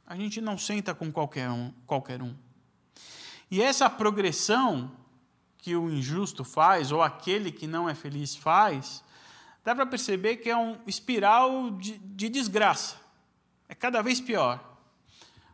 A 0.05 0.17
gente 0.17 0.41
não 0.41 0.57
senta 0.57 0.93
com 0.93 1.09
qualquer 1.09 1.49
um, 1.49 1.71
qualquer 1.87 2.21
um. 2.21 2.35
E 3.49 3.61
essa 3.61 3.89
progressão 3.89 4.91
que 5.57 5.73
o 5.73 5.89
injusto 5.89 6.43
faz, 6.43 6.91
ou 6.91 7.01
aquele 7.01 7.49
que 7.49 7.65
não 7.65 7.89
é 7.89 7.95
feliz 7.95 8.35
faz, 8.35 9.05
dá 9.63 9.73
para 9.73 9.85
perceber 9.85 10.35
que 10.35 10.49
é 10.49 10.57
um 10.57 10.77
espiral 10.85 11.71
de, 11.71 11.97
de 11.97 12.27
desgraça. 12.27 12.97
É 13.69 13.73
cada 13.73 14.01
vez 14.01 14.19
pior. 14.19 14.68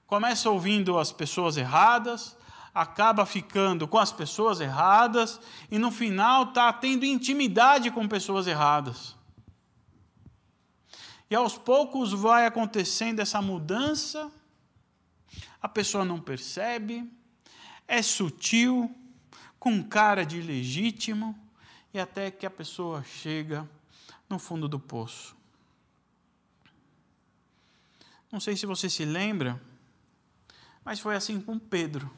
Começa 0.07 0.49
ouvindo 0.49 0.99
as 0.99 1.11
pessoas 1.11 1.57
erradas, 1.57 2.37
acaba 2.73 3.25
ficando 3.25 3.87
com 3.87 3.97
as 3.97 4.11
pessoas 4.11 4.59
erradas 4.59 5.39
e 5.71 5.79
no 5.79 5.89
final 5.89 6.43
está 6.43 6.71
tendo 6.73 7.05
intimidade 7.05 7.89
com 7.89 8.07
pessoas 8.07 8.47
erradas. 8.47 9.15
E 11.29 11.35
aos 11.35 11.57
poucos 11.57 12.11
vai 12.11 12.45
acontecendo 12.45 13.19
essa 13.19 13.41
mudança, 13.41 14.31
a 15.61 15.67
pessoa 15.67 16.05
não 16.05 16.19
percebe, 16.19 17.11
é 17.87 18.01
sutil, 18.01 18.93
com 19.57 19.83
cara 19.83 20.23
de 20.23 20.39
legítimo, 20.39 21.35
e 21.91 21.99
até 21.99 22.29
que 22.29 22.45
a 22.45 22.51
pessoa 22.51 23.03
chega 23.03 23.67
no 24.29 24.37
fundo 24.37 24.67
do 24.67 24.79
poço. 24.79 25.35
Não 28.31 28.39
sei 28.39 28.55
se 28.55 28.65
você 28.65 28.89
se 28.89 29.05
lembra, 29.05 29.59
mas 30.85 30.99
foi 30.99 31.15
assim 31.15 31.41
com 31.41 31.57
Pedro. 31.57 32.09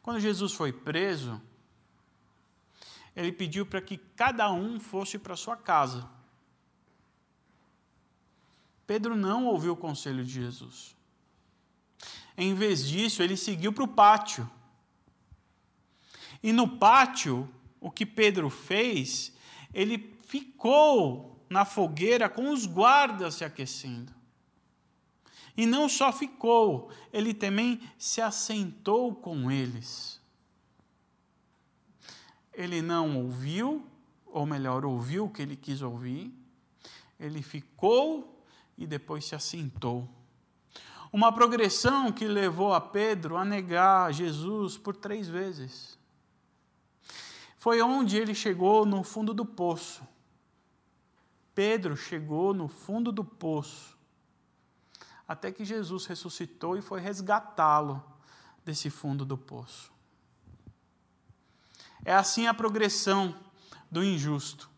Quando 0.00 0.20
Jesus 0.20 0.52
foi 0.52 0.72
preso, 0.72 1.42
ele 3.14 3.32
pediu 3.32 3.66
para 3.66 3.82
que 3.82 3.98
cada 3.98 4.50
um 4.52 4.78
fosse 4.78 5.18
para 5.18 5.36
sua 5.36 5.56
casa. 5.56 6.08
Pedro 8.86 9.16
não 9.16 9.46
ouviu 9.46 9.72
o 9.72 9.76
conselho 9.76 10.24
de 10.24 10.30
Jesus. 10.30 10.96
Em 12.36 12.54
vez 12.54 12.86
disso, 12.86 13.22
ele 13.22 13.36
seguiu 13.36 13.72
para 13.72 13.84
o 13.84 13.88
pátio. 13.88 14.48
E 16.42 16.52
no 16.52 16.78
pátio, 16.78 17.52
o 17.80 17.90
que 17.90 18.06
Pedro 18.06 18.48
fez, 18.48 19.32
ele 19.74 20.18
ficou 20.24 21.44
na 21.50 21.64
fogueira 21.64 22.28
com 22.28 22.50
os 22.50 22.64
guardas 22.64 23.34
se 23.34 23.44
aquecendo. 23.44 24.19
E 25.60 25.66
não 25.66 25.90
só 25.90 26.10
ficou, 26.10 26.88
ele 27.12 27.34
também 27.34 27.78
se 27.98 28.22
assentou 28.22 29.14
com 29.14 29.50
eles. 29.50 30.18
Ele 32.50 32.80
não 32.80 33.24
ouviu, 33.24 33.86
ou 34.24 34.46
melhor, 34.46 34.86
ouviu 34.86 35.26
o 35.26 35.30
que 35.30 35.42
ele 35.42 35.56
quis 35.56 35.82
ouvir, 35.82 36.32
ele 37.18 37.42
ficou 37.42 38.42
e 38.78 38.86
depois 38.86 39.26
se 39.26 39.34
assentou. 39.34 40.08
Uma 41.12 41.30
progressão 41.30 42.10
que 42.10 42.24
levou 42.24 42.72
a 42.72 42.80
Pedro 42.80 43.36
a 43.36 43.44
negar 43.44 44.14
Jesus 44.14 44.78
por 44.78 44.96
três 44.96 45.28
vezes. 45.28 45.98
Foi 47.56 47.82
onde 47.82 48.16
ele 48.16 48.34
chegou 48.34 48.86
no 48.86 49.04
fundo 49.04 49.34
do 49.34 49.44
poço. 49.44 50.02
Pedro 51.54 51.98
chegou 51.98 52.54
no 52.54 52.66
fundo 52.66 53.12
do 53.12 53.22
poço, 53.22 53.99
até 55.30 55.52
que 55.52 55.64
Jesus 55.64 56.06
ressuscitou 56.06 56.76
e 56.76 56.82
foi 56.82 57.00
resgatá-lo 57.00 58.02
desse 58.64 58.90
fundo 58.90 59.24
do 59.24 59.38
poço. 59.38 59.92
É 62.04 62.12
assim 62.12 62.48
a 62.48 62.52
progressão 62.52 63.32
do 63.88 64.02
injusto. 64.02 64.68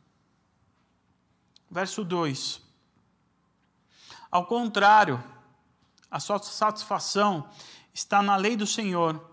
Verso 1.71 2.04
2. 2.04 2.61
Ao 4.30 4.44
contrário, 4.44 5.25
a 6.11 6.21
sua 6.21 6.38
satisfação 6.38 7.49
está 7.94 8.21
na 8.21 8.37
lei 8.37 8.54
do 8.54 8.66
Senhor, 8.66 9.26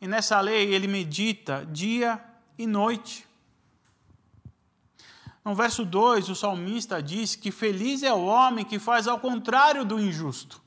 e 0.00 0.08
nessa 0.08 0.40
lei 0.40 0.72
ele 0.72 0.88
medita 0.88 1.66
dia 1.66 2.18
e 2.56 2.66
noite. 2.66 3.28
No 5.44 5.54
verso 5.54 5.84
2, 5.84 6.28
o 6.28 6.34
salmista 6.34 7.02
diz 7.02 7.34
que 7.34 7.50
feliz 7.50 8.02
é 8.02 8.12
o 8.12 8.24
homem 8.24 8.64
que 8.64 8.78
faz 8.78 9.08
ao 9.08 9.18
contrário 9.18 9.84
do 9.84 9.98
injusto. 9.98 10.62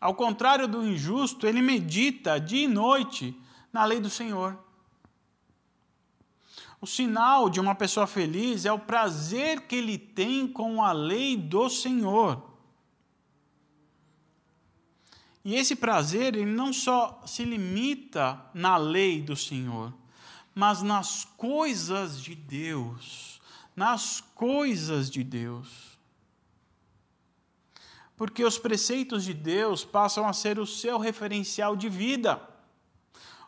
Ao 0.00 0.14
contrário 0.14 0.66
do 0.66 0.82
injusto, 0.86 1.46
ele 1.46 1.60
medita 1.60 2.38
dia 2.38 2.64
e 2.64 2.68
noite 2.68 3.38
na 3.72 3.84
lei 3.84 4.00
do 4.00 4.10
Senhor. 4.10 4.58
O 6.80 6.86
sinal 6.86 7.48
de 7.48 7.60
uma 7.60 7.74
pessoa 7.74 8.06
feliz 8.06 8.66
é 8.66 8.72
o 8.72 8.78
prazer 8.78 9.62
que 9.62 9.76
ele 9.76 9.96
tem 9.96 10.46
com 10.46 10.82
a 10.82 10.92
lei 10.92 11.36
do 11.36 11.70
Senhor. 11.70 12.42
E 15.42 15.54
esse 15.54 15.76
prazer, 15.76 16.34
ele 16.34 16.44
não 16.44 16.72
só 16.72 17.22
se 17.26 17.44
limita 17.44 18.42
na 18.54 18.76
lei 18.76 19.20
do 19.20 19.36
Senhor, 19.36 19.92
mas 20.54 20.82
nas 20.82 21.24
coisas 21.36 22.20
de 22.20 22.34
Deus. 22.34 23.40
Nas 23.74 24.20
coisas 24.20 25.10
de 25.10 25.24
Deus. 25.24 25.98
Porque 28.16 28.44
os 28.44 28.56
preceitos 28.56 29.24
de 29.24 29.34
Deus 29.34 29.84
passam 29.84 30.26
a 30.28 30.32
ser 30.32 30.58
o 30.60 30.66
seu 30.66 30.98
referencial 30.98 31.74
de 31.74 31.88
vida. 31.88 32.40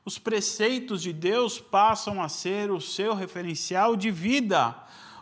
Os 0.05 0.19
preceitos 0.19 1.01
de 1.01 1.13
Deus 1.13 1.61
passam 1.61 2.21
a 2.21 2.29
ser 2.29 2.71
o 2.71 2.81
seu 2.81 3.15
referencial 3.15 3.95
de 3.95 4.11
vida. 4.11 4.77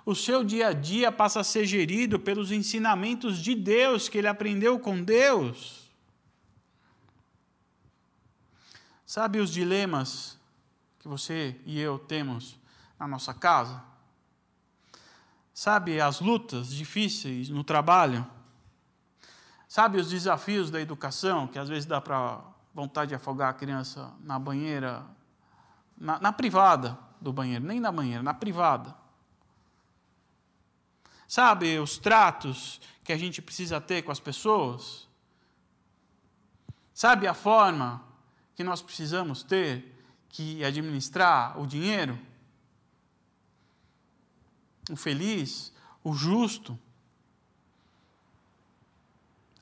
O 0.07 0.14
seu 0.14 0.42
dia 0.42 0.68
a 0.68 0.73
dia 0.73 1.12
passa 1.12 1.40
a 1.40 1.44
ser 1.44 1.66
gerido 1.66 2.18
pelos 2.18 2.51
ensinamentos 2.51 3.38
de 3.38 3.55
Deus 3.55 4.09
que 4.09 4.18
ele 4.18 4.29
aprendeu 4.29 4.79
com 4.79 5.03
Deus. 5.03 5.90
Sabe 9.07 9.38
os 9.38 9.51
dilemas 9.51 10.38
que 11.05 11.09
você 11.09 11.61
e 11.67 11.79
eu 11.79 11.99
temos 11.99 12.59
na 12.99 13.07
nossa 13.07 13.35
casa? 13.35 13.85
Sabe 15.53 16.01
as 16.01 16.19
lutas 16.19 16.69
difíceis 16.69 17.51
no 17.51 17.62
trabalho? 17.62 18.27
Sabe 19.69 19.99
os 19.99 20.09
desafios 20.09 20.71
da 20.71 20.81
educação, 20.81 21.47
que 21.47 21.59
às 21.59 21.69
vezes 21.69 21.85
dá 21.85 22.01
para 22.01 22.40
vontade 22.73 23.11
de 23.11 23.14
afogar 23.14 23.51
a 23.51 23.53
criança 23.53 24.14
na 24.21 24.38
banheira, 24.38 25.05
na, 25.95 26.19
na 26.19 26.33
privada 26.33 26.99
do 27.21 27.35
banheiro, 27.35 27.67
nem 27.67 27.79
na 27.79 27.93
banheira, 27.93 28.23
na 28.23 28.33
privada. 28.33 28.97
Sabe 31.29 31.79
os 31.79 31.99
tratos 31.99 32.81
que 33.05 33.12
a 33.12 33.19
gente 33.19 33.43
precisa 33.43 33.79
ter 33.79 34.01
com 34.01 34.11
as 34.11 34.21
pessoas? 34.21 35.07
Sabe 36.95 37.27
a 37.27 37.35
forma 37.35 38.03
que 38.57 38.64
nós 38.64 38.81
precisamos 38.81 39.43
ter 39.43 39.93
que 40.35 40.64
administrar 40.64 41.57
o 41.61 41.64
dinheiro? 41.64 42.18
O 44.90 44.97
feliz, 44.97 45.73
o 46.03 46.12
justo, 46.12 46.77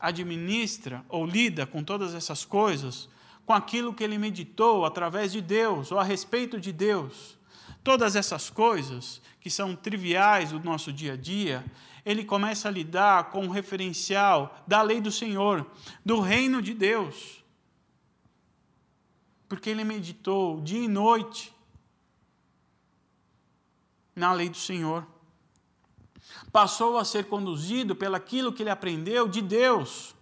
administra 0.01 1.05
ou 1.11 1.27
lida 1.27 1.67
com 1.67 1.85
todas 1.85 2.15
essas 2.15 2.47
coisas 2.47 3.07
com 3.45 3.53
aquilo 3.53 3.93
que 3.93 4.03
ele 4.03 4.17
meditou 4.17 4.87
através 4.87 5.31
de 5.31 5.43
Deus 5.43 5.93
ou 5.93 5.99
a 5.99 6.03
respeito 6.03 6.59
de 6.59 6.73
Deus. 6.73 7.39
Todas 7.85 8.17
essas 8.17 8.49
coisas 8.49 9.21
que 9.41 9.51
são 9.51 9.77
triviais 9.77 10.53
do 10.53 10.61
nosso 10.61 10.91
dia 10.91 11.13
a 11.13 11.17
dia, 11.17 11.63
ele 12.03 12.25
começa 12.25 12.69
a 12.69 12.73
lidar 12.73 13.25
com 13.25 13.47
o 13.47 13.51
referencial 13.51 14.65
da 14.67 14.81
lei 14.81 15.03
do 15.03 15.13
Senhor, 15.13 15.71
do 16.03 16.19
reino 16.19 16.63
de 16.63 16.73
Deus 16.73 17.42
porque 19.53 19.69
ele 19.69 19.85
meditou 19.85 20.63
dia 20.63 20.83
e 20.83 20.89
noite 20.89 21.55
na 24.17 24.33
lei 24.33 24.49
do 24.49 24.57
Senhor. 24.57 25.07
Passou 26.51 26.97
a 26.97 27.05
ser 27.05 27.27
conduzido 27.27 27.95
pelaquilo 27.95 28.51
que 28.51 28.63
ele 28.63 28.71
aprendeu 28.71 29.29
de 29.29 29.43
Deus. 29.43 30.15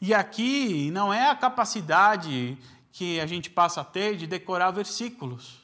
E 0.00 0.14
aqui 0.14 0.92
não 0.92 1.12
é 1.12 1.28
a 1.28 1.34
capacidade 1.34 2.56
que 2.92 3.18
a 3.18 3.26
gente 3.26 3.50
passa 3.50 3.80
a 3.80 3.84
ter 3.84 4.16
de 4.16 4.28
decorar 4.28 4.70
versículos. 4.70 5.58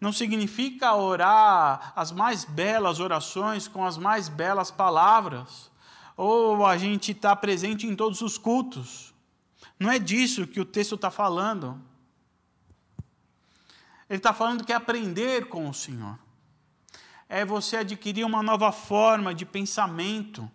Não 0.00 0.12
significa 0.12 0.96
orar 0.96 1.92
as 1.94 2.10
mais 2.10 2.44
belas 2.44 2.98
orações 2.98 3.68
com 3.68 3.86
as 3.86 3.96
mais 3.96 4.28
belas 4.28 4.72
palavras, 4.72 5.70
ou 6.16 6.66
a 6.66 6.76
gente 6.76 7.12
estar 7.12 7.36
tá 7.36 7.36
presente 7.36 7.86
em 7.86 7.94
todos 7.94 8.20
os 8.20 8.36
cultos. 8.36 9.16
Não 9.78 9.90
é 9.90 9.98
disso 9.98 10.46
que 10.46 10.60
o 10.60 10.64
texto 10.64 10.94
está 10.94 11.10
falando. 11.10 11.80
Ele 14.08 14.18
está 14.18 14.32
falando 14.32 14.64
que 14.64 14.72
é 14.72 14.76
aprender 14.76 15.48
com 15.48 15.68
o 15.68 15.74
Senhor. 15.74 16.18
É 17.28 17.44
você 17.44 17.76
adquirir 17.76 18.24
uma 18.24 18.42
nova 18.42 18.72
forma 18.72 19.34
de 19.34 19.44
pensamento. 19.44 20.50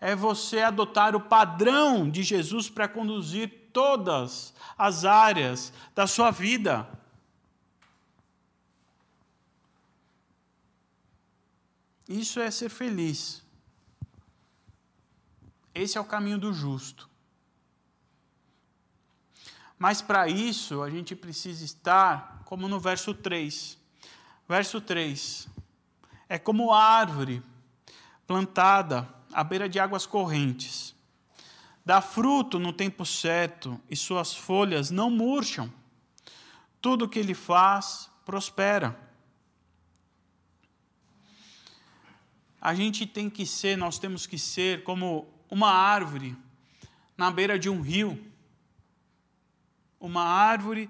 É 0.00 0.16
você 0.16 0.60
adotar 0.60 1.14
o 1.14 1.20
padrão 1.20 2.08
de 2.08 2.22
Jesus 2.22 2.70
para 2.70 2.88
conduzir 2.88 3.70
todas 3.72 4.54
as 4.78 5.04
áreas 5.04 5.72
da 5.94 6.06
sua 6.06 6.30
vida. 6.30 6.88
Isso 12.08 12.40
é 12.40 12.50
ser 12.50 12.70
feliz. 12.70 13.44
Esse 15.74 15.98
é 15.98 16.00
o 16.00 16.04
caminho 16.04 16.38
do 16.38 16.52
justo. 16.52 17.09
Mas 19.80 20.02
para 20.02 20.28
isso, 20.28 20.82
a 20.82 20.90
gente 20.90 21.16
precisa 21.16 21.64
estar 21.64 22.42
como 22.44 22.68
no 22.68 22.78
verso 22.78 23.14
3. 23.14 23.78
Verso 24.46 24.78
3. 24.78 25.48
É 26.28 26.38
como 26.38 26.70
árvore 26.70 27.42
plantada 28.26 29.08
à 29.32 29.42
beira 29.42 29.70
de 29.70 29.80
águas 29.80 30.04
correntes. 30.04 30.94
Dá 31.82 32.02
fruto 32.02 32.58
no 32.58 32.74
tempo 32.74 33.06
certo 33.06 33.80
e 33.88 33.96
suas 33.96 34.34
folhas 34.34 34.90
não 34.90 35.08
murcham. 35.08 35.72
Tudo 36.82 37.08
que 37.08 37.18
ele 37.18 37.32
faz 37.32 38.10
prospera. 38.26 39.00
A 42.60 42.74
gente 42.74 43.06
tem 43.06 43.30
que 43.30 43.46
ser, 43.46 43.78
nós 43.78 43.98
temos 43.98 44.26
que 44.26 44.38
ser 44.38 44.84
como 44.84 45.26
uma 45.48 45.70
árvore 45.70 46.36
na 47.16 47.30
beira 47.30 47.58
de 47.58 47.70
um 47.70 47.80
rio 47.80 48.29
uma 50.00 50.24
árvore 50.24 50.88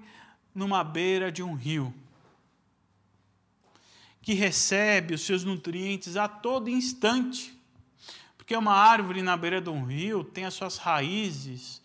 numa 0.55 0.83
beira 0.83 1.31
de 1.31 1.43
um 1.43 1.53
rio, 1.53 1.93
que 4.21 4.33
recebe 4.33 5.13
os 5.13 5.21
seus 5.21 5.43
nutrientes 5.43 6.15
a 6.15 6.27
todo 6.27 6.69
instante. 6.69 7.59
Porque 8.37 8.55
uma 8.55 8.73
árvore 8.73 9.21
na 9.21 9.35
beira 9.35 9.59
de 9.59 9.69
um 9.69 9.83
rio 9.83 10.23
tem 10.23 10.45
as 10.45 10.53
suas 10.53 10.77
raízes 10.77 11.81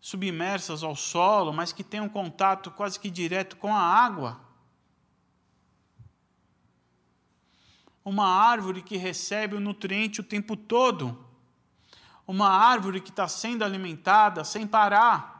submersas 0.00 0.82
ao 0.82 0.94
solo, 0.94 1.52
mas 1.52 1.72
que 1.72 1.82
tem 1.82 2.00
um 2.00 2.08
contato 2.08 2.70
quase 2.70 3.00
que 3.00 3.10
direto 3.10 3.56
com 3.56 3.74
a 3.74 3.80
água. 3.80 4.38
Uma 8.04 8.26
árvore 8.26 8.82
que 8.82 8.98
recebe 8.98 9.56
o 9.56 9.60
nutriente 9.60 10.20
o 10.20 10.24
tempo 10.24 10.56
todo. 10.56 11.18
Uma 12.26 12.50
árvore 12.50 13.00
que 13.00 13.08
está 13.08 13.26
sendo 13.26 13.64
alimentada 13.64 14.44
sem 14.44 14.66
parar. 14.66 15.33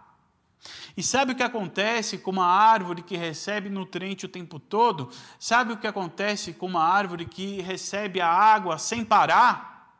E 0.96 1.02
sabe 1.02 1.32
o 1.32 1.34
que 1.36 1.42
acontece 1.42 2.18
com 2.18 2.30
uma 2.30 2.46
árvore 2.46 3.02
que 3.02 3.16
recebe 3.16 3.68
nutriente 3.68 4.26
o 4.26 4.28
tempo 4.28 4.58
todo? 4.58 5.10
Sabe 5.38 5.72
o 5.72 5.76
que 5.76 5.86
acontece 5.86 6.52
com 6.52 6.66
uma 6.66 6.84
árvore 6.84 7.26
que 7.26 7.60
recebe 7.60 8.20
a 8.20 8.28
água 8.28 8.78
sem 8.78 9.04
parar? 9.04 9.98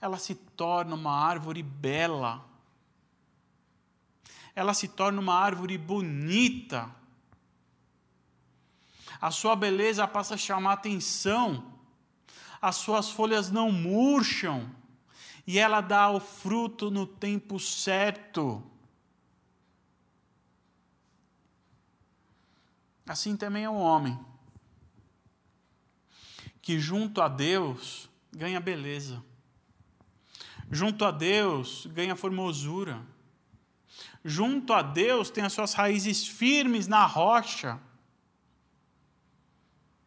Ela 0.00 0.18
se 0.18 0.34
torna 0.34 0.94
uma 0.94 1.12
árvore 1.12 1.62
bela. 1.62 2.44
Ela 4.54 4.72
se 4.72 4.86
torna 4.86 5.20
uma 5.20 5.34
árvore 5.34 5.76
bonita. 5.76 6.88
A 9.20 9.30
sua 9.30 9.56
beleza 9.56 10.06
passa 10.06 10.34
a 10.34 10.38
chamar 10.38 10.74
atenção. 10.74 11.72
As 12.62 12.76
suas 12.76 13.10
folhas 13.10 13.50
não 13.50 13.72
murcham. 13.72 14.70
E 15.46 15.58
ela 15.58 15.80
dá 15.80 16.08
o 16.10 16.20
fruto 16.20 16.90
no 16.90 17.06
tempo 17.06 17.58
certo. 17.58 18.62
Assim 23.06 23.36
também 23.36 23.64
é 23.64 23.70
o 23.70 23.74
homem, 23.74 24.18
que 26.62 26.80
junto 26.80 27.20
a 27.20 27.28
Deus 27.28 28.08
ganha 28.32 28.58
beleza, 28.58 29.22
junto 30.70 31.04
a 31.04 31.10
Deus 31.10 31.86
ganha 31.86 32.16
formosura, 32.16 33.02
junto 34.24 34.72
a 34.72 34.80
Deus 34.80 35.28
tem 35.28 35.44
as 35.44 35.52
suas 35.52 35.74
raízes 35.74 36.26
firmes 36.26 36.86
na 36.86 37.04
rocha, 37.04 37.78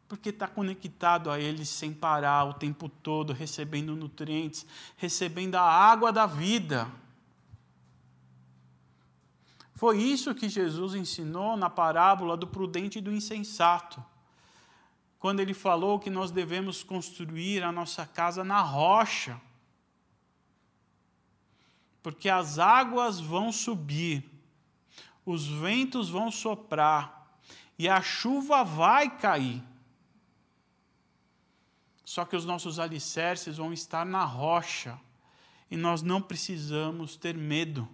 porque 0.08 0.30
está 0.30 0.48
conectado 0.48 1.30
a 1.30 1.40
Ele 1.40 1.66
sem 1.66 1.94
parar 1.94 2.46
o 2.46 2.54
tempo 2.54 2.90
todo, 2.90 3.32
recebendo 3.32 3.96
nutrientes, 3.96 4.66
recebendo 4.96 5.56
a 5.56 5.62
água 5.62 6.12
da 6.12 6.26
vida. 6.26 6.92
Foi 9.78 10.02
isso 10.02 10.34
que 10.34 10.50
Jesus 10.50 10.96
ensinou 10.96 11.56
na 11.56 11.70
parábola 11.70 12.36
do 12.36 12.48
prudente 12.48 12.98
e 12.98 13.02
do 13.02 13.14
insensato, 13.14 14.04
quando 15.20 15.40
ele 15.40 15.54
falou 15.54 16.00
que 16.00 16.10
nós 16.10 16.32
devemos 16.32 16.82
construir 16.82 17.62
a 17.62 17.72
nossa 17.72 18.04
casa 18.04 18.44
na 18.44 18.60
rocha, 18.60 19.40
porque 22.02 22.28
as 22.28 22.58
águas 22.58 23.20
vão 23.20 23.52
subir, 23.52 24.28
os 25.24 25.46
ventos 25.46 26.10
vão 26.10 26.32
soprar 26.32 27.38
e 27.78 27.88
a 27.88 28.02
chuva 28.02 28.64
vai 28.64 29.16
cair. 29.16 29.64
Só 32.04 32.26
que 32.26 32.36
os 32.36 32.46
nossos 32.46 32.80
alicerces 32.80 33.58
vão 33.58 33.72
estar 33.72 34.08
na 34.08 34.26
rocha 34.26 35.00
e 35.70 35.78
nós 35.78 36.02
não 36.02 36.20
precisamos 36.20 37.16
ter 37.16 37.38
medo. 37.38 37.88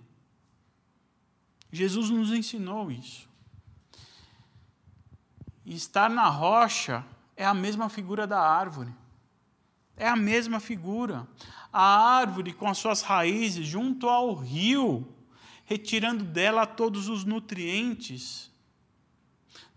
Jesus 1.73 2.11
nos 2.11 2.31
ensinou 2.31 2.91
isso. 2.91 3.27
Estar 5.65 6.07
na 6.07 6.29
rocha 6.29 7.03
é 7.35 7.43
a 7.43 7.53
mesma 7.53 7.89
figura 7.89 8.27
da 8.27 8.39
árvore. 8.39 8.93
É 9.97 10.07
a 10.07 10.15
mesma 10.15 10.59
figura. 10.59 11.27
A 11.71 11.81
árvore 11.81 12.53
com 12.53 12.67
as 12.67 12.77
suas 12.77 13.01
raízes 13.01 13.65
junto 13.65 14.07
ao 14.07 14.35
rio, 14.35 15.07
retirando 15.65 16.23
dela 16.23 16.67
todos 16.67 17.09
os 17.09 17.25
nutrientes. 17.25 18.51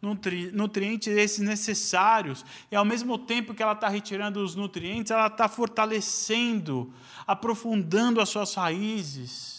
Nutri, 0.03 0.53
nutrientes 0.53 1.09
esses 1.09 1.39
necessários. 1.39 2.45
E 2.71 2.77
ao 2.77 2.85
mesmo 2.85 3.17
tempo 3.17 3.55
que 3.55 3.63
ela 3.63 3.73
está 3.73 3.89
retirando 3.89 4.45
os 4.45 4.55
nutrientes, 4.55 5.11
ela 5.11 5.29
está 5.29 5.49
fortalecendo, 5.49 6.93
aprofundando 7.27 8.21
as 8.21 8.29
suas 8.29 8.53
raízes 8.53 9.56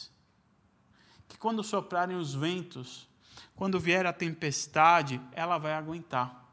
que 1.38 1.41
quando 1.41 1.63
soprarem 1.63 2.17
os 2.17 2.34
ventos, 2.34 3.08
quando 3.56 3.80
vier 3.80 4.08
a 4.08 4.12
tempestade, 4.12 5.21
ela 5.32 5.60
vai 5.60 5.73
aguentar. 5.73 6.43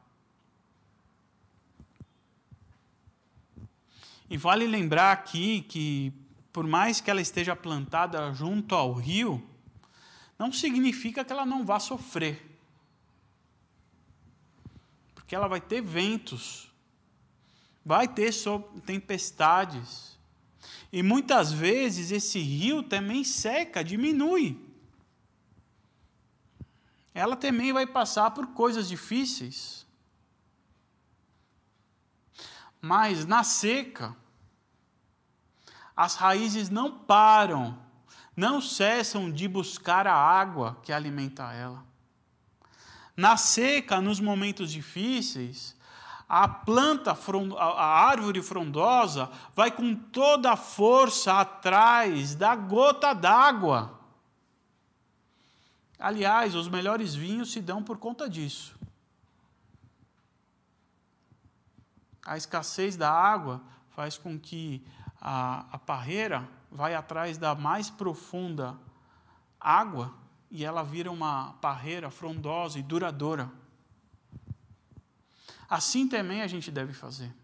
E 4.29 4.37
vale 4.37 4.67
lembrar 4.67 5.13
aqui 5.13 5.63
que, 5.63 6.13
por 6.53 6.67
mais 6.67 7.01
que 7.01 7.11
ela 7.11 7.23
esteja 7.23 7.57
plantada 7.57 8.33
junto 8.35 8.75
ao 8.75 8.93
rio, 8.93 9.43
não 10.39 10.53
significa 10.53 11.25
que 11.25 11.33
ela 11.33 11.47
não 11.47 11.65
vá 11.65 11.81
sofrer. 11.81 12.59
Porque 15.15 15.35
ela 15.35 15.49
vai 15.49 15.63
ter 15.63 15.81
ventos, 15.81 16.71
vai 17.83 18.07
ter 18.07 18.33
tempestades. 18.85 20.19
E 20.93 21.03
muitas 21.03 21.53
vezes 21.53 22.11
esse 22.11 22.39
rio 22.39 22.83
também 22.83 23.25
seca, 23.25 23.83
diminui 23.83 24.74
ela 27.15 27.37
também 27.37 27.73
vai 27.73 27.87
passar 27.87 28.33
por 28.33 28.49
coisas 28.49 28.89
difíceis. 28.89 29.87
Mas 32.81 33.25
na 33.25 33.45
seca, 33.45 34.15
as 35.97 36.17
raízes 36.17 36.69
não 36.69 36.91
param, 36.99 37.79
não 38.37 38.61
cessam 38.61 39.31
de 39.31 39.47
buscar 39.47 40.07
a 40.09 40.15
água 40.15 40.77
que 40.83 40.93
alimenta 40.93 41.53
ela. 41.53 41.85
Na 43.17 43.37
seca, 43.37 44.01
nos 44.01 44.19
momentos 44.19 44.73
difíceis, 44.73 45.77
a 46.29 46.49
planta, 46.49 47.17
a 47.57 47.85
árvore 48.09 48.43
frondosa 48.43 49.31
vai 49.55 49.71
com 49.71 49.95
toda 49.95 50.53
a 50.53 50.57
força 50.57 51.41
atrás 51.41 52.35
da 52.35 52.57
gota 52.57 53.15
d'água. 53.15 53.94
Aliás, 55.99 56.55
os 56.55 56.69
melhores 56.69 57.15
vinhos 57.15 57.53
se 57.53 57.61
dão 57.61 57.83
por 57.83 57.99
conta 57.99 58.29
disso. 58.29 58.77
A 62.25 62.37
escassez 62.37 62.97
da 62.97 63.11
água 63.11 63.63
faz 63.91 64.17
com 64.17 64.39
que 64.39 64.85
a, 65.21 65.67
a 65.73 65.79
parreira 65.79 66.49
vai 66.71 66.95
atrás 66.95 67.39
da 67.39 67.55
mais 67.55 67.89
profunda 67.91 68.77
água 69.61 70.13
e 70.51 70.65
ela 70.65 70.83
vira 70.83 71.11
uma 71.11 71.55
parreira 71.55 72.11
frondosa 72.11 72.79
e 72.79 72.83
duradoura. 72.83 73.51
Assim 75.69 76.07
também 76.07 76.43
a 76.43 76.47
gente 76.47 76.71
deve 76.71 76.93
fazer. 76.93 77.35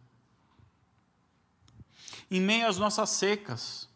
Em 2.30 2.40
meio 2.40 2.68
às 2.68 2.78
nossas 2.78 3.10
secas, 3.10 3.88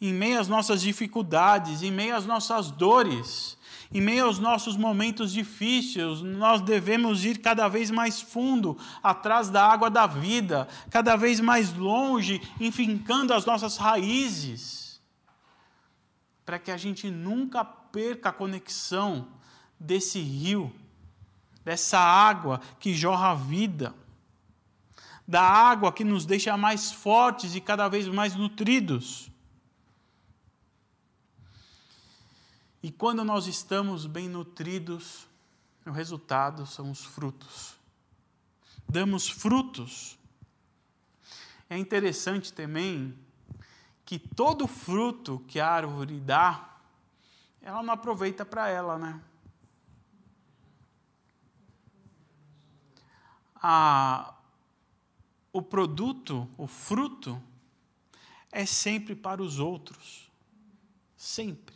em 0.00 0.12
meio 0.12 0.38
às 0.38 0.48
nossas 0.48 0.80
dificuldades, 0.80 1.82
em 1.82 1.90
meio 1.90 2.14
às 2.14 2.26
nossas 2.26 2.70
dores, 2.70 3.56
em 3.94 4.00
meio 4.00 4.24
aos 4.24 4.40
nossos 4.40 4.76
momentos 4.76 5.32
difíceis, 5.32 6.20
nós 6.20 6.60
devemos 6.60 7.24
ir 7.24 7.38
cada 7.38 7.68
vez 7.68 7.92
mais 7.92 8.20
fundo, 8.20 8.76
atrás 9.00 9.48
da 9.48 9.64
água 9.64 9.88
da 9.88 10.04
vida, 10.04 10.66
cada 10.90 11.14
vez 11.14 11.38
mais 11.38 11.72
longe, 11.72 12.42
enfincando 12.60 13.32
as 13.32 13.46
nossas 13.46 13.76
raízes, 13.76 15.00
para 16.44 16.58
que 16.58 16.72
a 16.72 16.76
gente 16.76 17.08
nunca 17.08 17.64
perca 17.64 18.30
a 18.30 18.32
conexão 18.32 19.28
desse 19.78 20.18
rio, 20.18 20.74
dessa 21.64 22.00
água 22.00 22.60
que 22.80 22.92
jorra 22.92 23.30
a 23.30 23.34
vida, 23.36 23.94
da 25.26 25.40
água 25.40 25.92
que 25.92 26.02
nos 26.02 26.26
deixa 26.26 26.56
mais 26.56 26.90
fortes 26.90 27.54
e 27.54 27.60
cada 27.60 27.88
vez 27.88 28.08
mais 28.08 28.34
nutridos. 28.34 29.30
E 32.84 32.92
quando 32.92 33.24
nós 33.24 33.46
estamos 33.46 34.04
bem 34.04 34.28
nutridos, 34.28 35.26
o 35.86 35.90
resultado 35.90 36.66
são 36.66 36.90
os 36.90 37.02
frutos. 37.02 37.74
Damos 38.86 39.26
frutos. 39.26 40.18
É 41.70 41.78
interessante 41.78 42.52
também 42.52 43.18
que 44.04 44.18
todo 44.18 44.66
fruto 44.66 45.42
que 45.48 45.58
a 45.58 45.66
árvore 45.66 46.20
dá, 46.20 46.76
ela 47.62 47.82
não 47.82 47.94
aproveita 47.94 48.44
para 48.44 48.68
ela, 48.68 48.98
né? 48.98 49.18
A, 53.62 54.34
o 55.50 55.62
produto, 55.62 56.46
o 56.58 56.66
fruto, 56.66 57.42
é 58.52 58.66
sempre 58.66 59.16
para 59.16 59.42
os 59.42 59.58
outros. 59.58 60.30
Sempre 61.16 61.73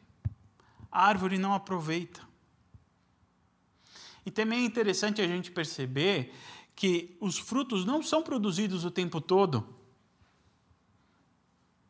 a 0.90 1.06
árvore 1.06 1.38
não 1.38 1.54
aproveita. 1.54 2.20
E 4.24 4.30
também 4.30 4.62
é 4.62 4.64
interessante 4.64 5.22
a 5.22 5.26
gente 5.26 5.50
perceber 5.50 6.34
que 6.74 7.16
os 7.20 7.38
frutos 7.38 7.84
não 7.84 8.02
são 8.02 8.22
produzidos 8.22 8.84
o 8.84 8.90
tempo 8.90 9.20
todo. 9.20 9.66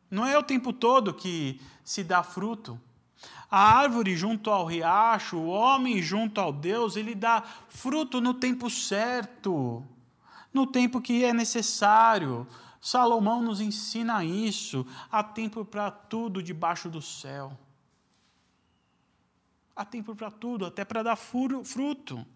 Não 0.09 0.25
é 0.25 0.37
o 0.37 0.43
tempo 0.43 0.73
todo 0.73 1.13
que 1.13 1.61
se 1.83 2.03
dá 2.03 2.23
fruto. 2.23 2.79
A 3.51 3.77
árvore 3.79 4.15
junto 4.15 4.49
ao 4.49 4.65
riacho, 4.65 5.37
o 5.37 5.47
homem 5.47 6.01
junto 6.01 6.39
ao 6.39 6.51
Deus, 6.51 6.95
ele 6.95 7.13
dá 7.13 7.43
fruto 7.67 8.21
no 8.21 8.33
tempo 8.33 8.69
certo, 8.69 9.83
no 10.53 10.65
tempo 10.65 11.01
que 11.01 11.23
é 11.23 11.33
necessário. 11.33 12.47
Salomão 12.81 13.41
nos 13.41 13.59
ensina 13.59 14.23
isso. 14.23 14.85
Há 15.11 15.23
tempo 15.23 15.65
para 15.65 15.91
tudo 15.91 16.41
debaixo 16.41 16.89
do 16.89 17.01
céu. 17.01 17.57
Há 19.79 19.85
tempo 19.85 20.13
para 20.13 20.29
tudo, 20.29 20.65
até 20.65 20.83
para 20.83 21.01
dar 21.01 21.15
fruto. 21.15 22.27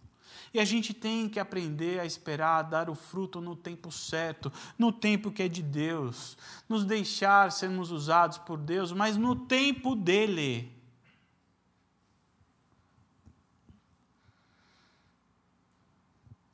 E 0.54 0.62
a 0.62 0.64
gente 0.64 0.94
tem 0.94 1.28
que 1.28 1.42
aprender 1.42 2.00
a 2.00 2.06
esperar, 2.06 2.60
a 2.60 2.62
dar 2.62 2.90
o 2.90 2.96
fruto 2.96 3.42
no 3.42 3.54
tempo 3.54 3.92
certo, 3.92 4.50
no 4.80 4.94
tempo 4.94 5.30
que 5.30 5.44
é 5.44 5.50
de 5.50 5.62
Deus, 5.62 6.38
nos 6.70 6.86
deixar 6.86 7.52
sermos 7.52 7.92
usados 7.92 8.38
por 8.38 8.58
Deus, 8.58 8.94
mas 8.94 9.18
no 9.18 9.36
tempo 9.36 9.94
dele. 9.94 10.72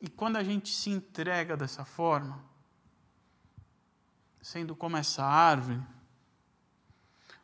E 0.01 0.09
quando 0.09 0.37
a 0.37 0.43
gente 0.43 0.73
se 0.73 0.89
entrega 0.89 1.55
dessa 1.55 1.85
forma, 1.85 2.43
sendo 4.41 4.75
como 4.75 4.97
essa 4.97 5.23
árvore, 5.23 5.79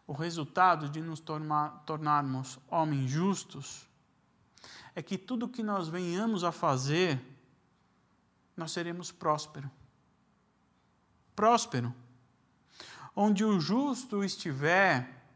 o 0.08 0.14
resultado 0.14 0.90
de 0.90 1.02
nos 1.02 1.20
tornar, 1.20 1.84
tornarmos 1.86 2.60
homens 2.70 3.10
justos 3.10 3.88
é 4.96 5.02
que 5.02 5.18
tudo 5.18 5.50
que 5.50 5.62
nós 5.62 5.88
venhamos 5.88 6.44
a 6.44 6.52
fazer, 6.52 7.20
nós 8.56 8.72
seremos 8.72 9.12
próspero. 9.12 9.70
Próspero. 11.36 11.94
Onde 13.14 13.44
o 13.44 13.60
justo 13.60 14.24
estiver, 14.24 15.28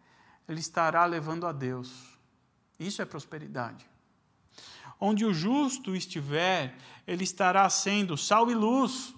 ele 0.47 0.59
estará 0.59 1.05
levando 1.05 1.45
a 1.45 1.51
Deus. 1.51 2.17
Isso 2.79 3.01
é 3.01 3.05
prosperidade. 3.05 3.89
Onde 4.99 5.25
o 5.25 5.33
justo 5.33 5.95
estiver, 5.95 6.77
ele 7.05 7.23
estará 7.23 7.69
sendo 7.69 8.17
sal 8.17 8.49
e 8.49 8.55
luz. 8.55 9.13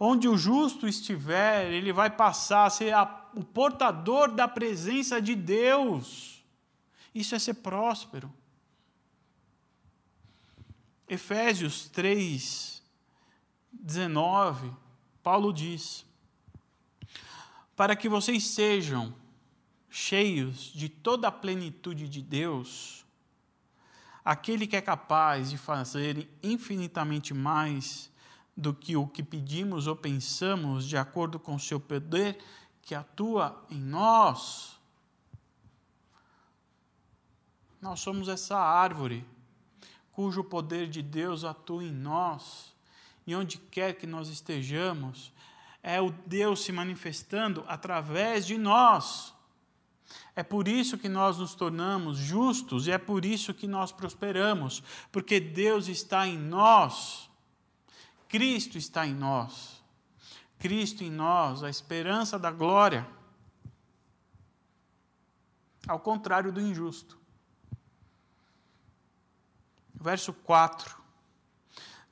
Onde 0.00 0.28
o 0.28 0.36
justo 0.38 0.86
estiver, 0.86 1.72
ele 1.72 1.92
vai 1.92 2.08
passar 2.08 2.66
a 2.66 2.70
ser 2.70 2.94
a, 2.94 3.28
o 3.34 3.42
portador 3.42 4.30
da 4.30 4.46
presença 4.46 5.20
de 5.20 5.34
Deus. 5.34 6.44
Isso 7.14 7.34
é 7.34 7.38
ser 7.38 7.54
próspero. 7.54 8.32
Efésios 11.08 11.88
3, 11.88 12.82
19, 13.72 14.70
Paulo 15.22 15.52
diz: 15.52 16.04
Para 17.74 17.96
que 17.96 18.08
vocês 18.08 18.46
sejam 18.46 19.14
cheios 19.88 20.72
de 20.72 20.88
toda 20.88 21.28
a 21.28 21.32
plenitude 21.32 22.08
de 22.08 22.22
Deus, 22.22 23.04
aquele 24.24 24.66
que 24.66 24.76
é 24.76 24.80
capaz 24.80 25.50
de 25.50 25.56
fazer 25.56 26.28
infinitamente 26.42 27.32
mais 27.32 28.10
do 28.58 28.74
que 28.74 28.96
o 28.96 29.06
que 29.06 29.22
pedimos 29.22 29.86
ou 29.86 29.94
pensamos, 29.94 30.84
de 30.84 30.96
acordo 30.96 31.38
com 31.38 31.54
o 31.54 31.60
seu 31.60 31.78
poder 31.78 32.36
que 32.82 32.92
atua 32.92 33.64
em 33.70 33.78
nós. 33.78 34.76
Nós 37.80 38.00
somos 38.00 38.26
essa 38.28 38.58
árvore 38.58 39.24
cujo 40.10 40.42
poder 40.42 40.88
de 40.88 41.00
Deus 41.00 41.44
atua 41.44 41.84
em 41.84 41.92
nós, 41.92 42.74
e 43.24 43.36
onde 43.36 43.58
quer 43.58 43.94
que 43.94 44.08
nós 44.08 44.28
estejamos, 44.28 45.32
é 45.80 46.00
o 46.00 46.10
Deus 46.26 46.64
se 46.64 46.72
manifestando 46.72 47.64
através 47.68 48.44
de 48.44 48.58
nós. 48.58 49.32
É 50.34 50.42
por 50.42 50.66
isso 50.66 50.98
que 50.98 51.08
nós 51.08 51.38
nos 51.38 51.54
tornamos 51.54 52.16
justos 52.16 52.88
e 52.88 52.90
é 52.90 52.98
por 52.98 53.24
isso 53.24 53.54
que 53.54 53.68
nós 53.68 53.92
prosperamos, 53.92 54.82
porque 55.12 55.38
Deus 55.38 55.86
está 55.86 56.26
em 56.26 56.36
nós, 56.36 57.27
Cristo 58.28 58.76
está 58.76 59.06
em 59.06 59.14
nós, 59.14 59.82
Cristo 60.58 61.02
em 61.02 61.10
nós, 61.10 61.62
a 61.62 61.70
esperança 61.70 62.38
da 62.38 62.50
glória. 62.50 63.08
Ao 65.86 65.98
contrário 65.98 66.52
do 66.52 66.60
injusto. 66.60 67.16
Verso 69.94 70.32
4. 70.32 70.96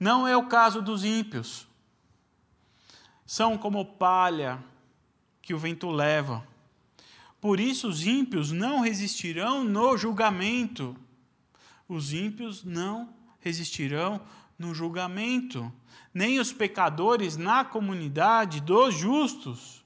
Não 0.01 0.27
é 0.27 0.37
o 0.37 0.49
caso 0.49 0.81
dos 0.81 1.05
ímpios. 1.05 1.67
São 3.27 3.59
como 3.59 3.85
palha 3.85 4.63
que 5.43 5.53
o 5.53 5.59
vento 5.59 5.91
leva. 5.91 6.47
Por 7.41 7.61
isso 7.61 7.89
os 7.89 8.07
ímpios 8.07 8.51
não 8.53 8.81
resistirão 8.81 9.63
no 9.63 9.97
julgamento. 9.97 10.97
Os 11.89 12.13
ímpios 12.13 12.65
não 12.65 13.15
resistirão 13.41 14.21
no 14.59 14.75
julgamento, 14.75 15.73
nem 16.13 16.39
os 16.39 16.53
pecadores 16.53 17.37
na 17.37 17.65
comunidade 17.65 18.61
dos 18.61 18.95
justos. 18.95 19.85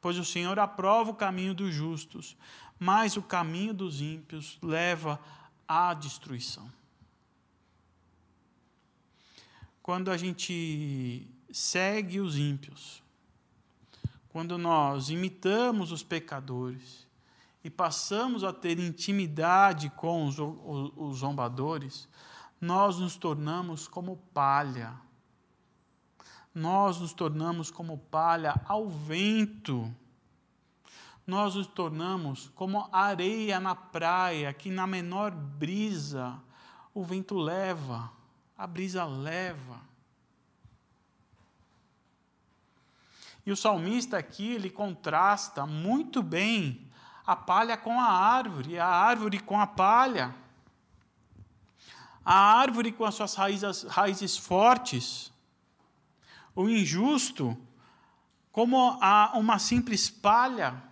Pois 0.00 0.18
o 0.18 0.24
Senhor 0.24 0.58
aprova 0.58 1.10
o 1.10 1.14
caminho 1.14 1.54
dos 1.54 1.74
justos, 1.74 2.36
mas 2.78 3.16
o 3.16 3.22
caminho 3.22 3.72
dos 3.72 4.00
ímpios 4.00 4.58
leva 4.60 5.20
à 5.66 5.94
destruição 5.94 6.68
quando 9.82 10.10
a 10.10 10.16
gente 10.16 11.26
segue 11.50 12.20
os 12.20 12.38
ímpios, 12.38 13.02
quando 14.28 14.56
nós 14.56 15.10
imitamos 15.10 15.90
os 15.90 16.02
pecadores 16.02 17.06
e 17.64 17.68
passamos 17.68 18.44
a 18.44 18.52
ter 18.52 18.78
intimidade 18.78 19.90
com 19.90 20.26
os, 20.26 20.38
os, 20.38 20.92
os 20.96 21.18
zombadores, 21.18 22.08
nós 22.62 22.98
nos 22.98 23.16
tornamos 23.16 23.86
como 23.86 24.16
palha. 24.32 24.94
Nós 26.54 26.98
nos 26.98 27.12
tornamos 27.12 27.70
como 27.70 27.98
palha 27.98 28.58
ao 28.64 28.88
vento. 28.88 29.94
Nós 31.26 31.54
nos 31.54 31.66
tornamos 31.66 32.50
como 32.54 32.88
areia 32.90 33.60
na 33.60 33.74
praia, 33.74 34.54
que 34.54 34.70
na 34.70 34.86
menor 34.86 35.30
brisa 35.30 36.40
o 36.94 37.04
vento 37.04 37.36
leva 37.36 38.10
a 38.62 38.66
brisa 38.66 39.04
leva. 39.04 39.80
E 43.44 43.50
o 43.50 43.56
salmista 43.56 44.16
aqui, 44.16 44.52
ele 44.52 44.70
contrasta 44.70 45.66
muito 45.66 46.22
bem 46.22 46.88
a 47.26 47.34
palha 47.34 47.76
com 47.76 48.00
a 48.00 48.04
árvore, 48.04 48.78
a 48.78 48.86
árvore 48.86 49.40
com 49.40 49.60
a 49.60 49.66
palha. 49.66 50.32
A 52.24 52.34
árvore 52.34 52.92
com 52.92 53.04
as 53.04 53.14
suas 53.14 53.34
raízes, 53.34 53.82
raízes 53.84 54.36
fortes, 54.36 55.32
o 56.54 56.68
injusto, 56.68 57.56
como 58.50 58.98
a, 59.00 59.32
uma 59.34 59.58
simples 59.58 60.08
palha 60.10 60.82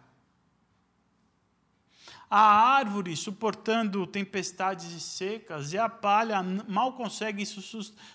a 2.31 2.39
árvore 2.39 3.17
suportando 3.17 4.07
tempestades 4.07 5.03
secas, 5.03 5.73
e 5.73 5.79
a 5.79 5.89
palha 5.89 6.41
mal 6.43 6.93
consegue 6.93 7.45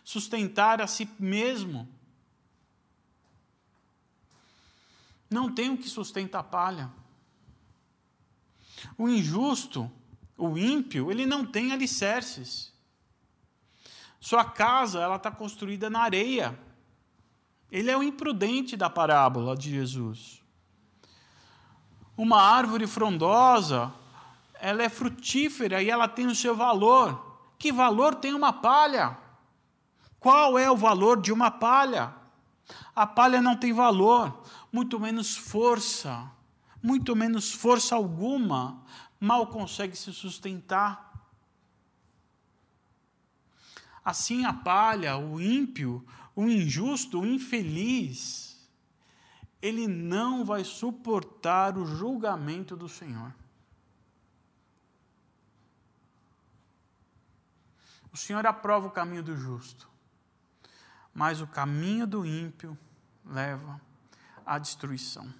sustentar 0.05 0.81
a 0.81 0.87
si 0.87 1.09
mesmo. 1.19 1.85
Não 5.29 5.53
tem 5.53 5.69
o 5.69 5.77
que 5.77 5.89
sustenta 5.89 6.39
a 6.39 6.43
palha. 6.43 6.89
O 8.97 9.09
injusto, 9.09 9.91
o 10.37 10.57
ímpio, 10.57 11.11
ele 11.11 11.25
não 11.25 11.45
tem 11.45 11.73
alicerces. 11.73 12.71
Sua 14.25 14.43
casa 14.43 15.01
ela 15.01 15.17
está 15.17 15.29
construída 15.29 15.87
na 15.87 15.99
areia. 15.99 16.57
Ele 17.71 17.91
é 17.91 17.95
o 17.95 18.01
imprudente 18.01 18.75
da 18.75 18.89
parábola 18.89 19.55
de 19.55 19.69
Jesus. 19.69 20.41
Uma 22.17 22.41
árvore 22.41 22.87
frondosa 22.87 23.93
ela 24.55 24.81
é 24.81 24.89
frutífera 24.89 25.79
e 25.83 25.91
ela 25.91 26.07
tem 26.07 26.25
o 26.25 26.33
seu 26.33 26.55
valor. 26.55 27.37
Que 27.59 27.71
valor 27.71 28.15
tem 28.15 28.33
uma 28.33 28.51
palha? 28.51 29.15
Qual 30.19 30.57
é 30.57 30.71
o 30.71 30.75
valor 30.75 31.21
de 31.21 31.31
uma 31.31 31.51
palha? 31.51 32.11
A 32.95 33.05
palha 33.05 33.39
não 33.43 33.55
tem 33.55 33.73
valor, 33.73 34.41
muito 34.73 34.99
menos 34.99 35.37
força, 35.37 36.31
muito 36.81 37.15
menos 37.15 37.53
força 37.53 37.93
alguma, 37.93 38.81
mal 39.19 39.45
consegue 39.45 39.95
se 39.95 40.11
sustentar. 40.11 41.13
Assim 44.05 44.45
a 44.45 44.53
palha, 44.53 45.17
o 45.17 45.41
ímpio, 45.41 46.05
o 46.35 46.45
injusto, 46.47 47.19
o 47.21 47.25
infeliz, 47.25 48.55
ele 49.59 49.87
não 49.87 50.45
vai 50.45 50.63
suportar 50.63 51.75
o 51.75 51.87
julgamento 51.87 52.77
do 52.77 52.87
Senhor. 52.87 53.33
O 58.13 58.17
Senhor 58.17 58.45
aprova 58.45 58.87
o 58.87 58.91
caminho 58.91 59.23
do 59.23 59.35
justo. 59.35 59.89
mas 61.15 61.39
o 61.39 61.47
caminho 61.47 62.05
do 62.05 62.25
ímpio 62.25 62.77
leva 63.25 63.79
à 64.45 64.59
destruição. 64.59 65.33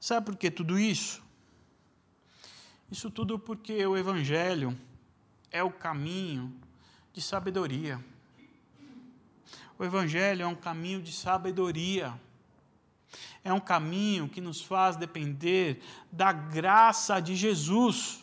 Sabe 0.00 0.24
por 0.24 0.36
que 0.36 0.50
tudo 0.50 0.78
isso? 0.78 1.22
Isso 2.90 3.10
tudo 3.10 3.38
porque 3.38 3.86
o 3.86 3.94
Evangelho 3.94 4.76
é 5.56 5.62
o 5.62 5.70
caminho 5.70 6.54
de 7.14 7.22
sabedoria. 7.22 8.04
O 9.78 9.84
Evangelho 9.84 10.42
é 10.42 10.46
um 10.46 10.54
caminho 10.54 11.00
de 11.00 11.12
sabedoria. 11.12 12.12
É 13.42 13.50
um 13.50 13.60
caminho 13.60 14.28
que 14.28 14.38
nos 14.38 14.60
faz 14.60 14.96
depender 14.96 15.82
da 16.12 16.30
graça 16.30 17.20
de 17.20 17.34
Jesus. 17.34 18.22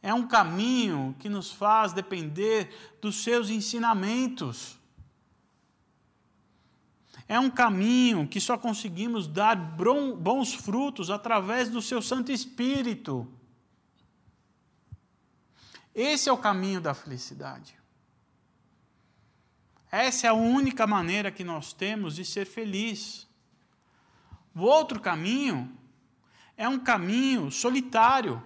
É 0.00 0.14
um 0.14 0.28
caminho 0.28 1.16
que 1.18 1.28
nos 1.28 1.50
faz 1.50 1.92
depender 1.92 2.72
dos 3.02 3.16
seus 3.16 3.50
ensinamentos. 3.50 4.78
É 7.26 7.40
um 7.40 7.50
caminho 7.50 8.28
que 8.28 8.40
só 8.40 8.56
conseguimos 8.56 9.26
dar 9.26 9.56
bons 9.56 10.54
frutos 10.54 11.10
através 11.10 11.68
do 11.68 11.82
seu 11.82 12.00
Santo 12.00 12.30
Espírito. 12.30 13.26
Esse 15.96 16.28
é 16.28 16.32
o 16.32 16.36
caminho 16.36 16.78
da 16.78 16.92
felicidade. 16.92 17.74
Essa 19.90 20.26
é 20.26 20.30
a 20.30 20.34
única 20.34 20.86
maneira 20.86 21.30
que 21.30 21.42
nós 21.42 21.72
temos 21.72 22.14
de 22.14 22.22
ser 22.22 22.44
feliz. 22.44 23.26
O 24.54 24.60
outro 24.60 25.00
caminho 25.00 25.74
é 26.54 26.68
um 26.68 26.78
caminho 26.78 27.50
solitário. 27.50 28.42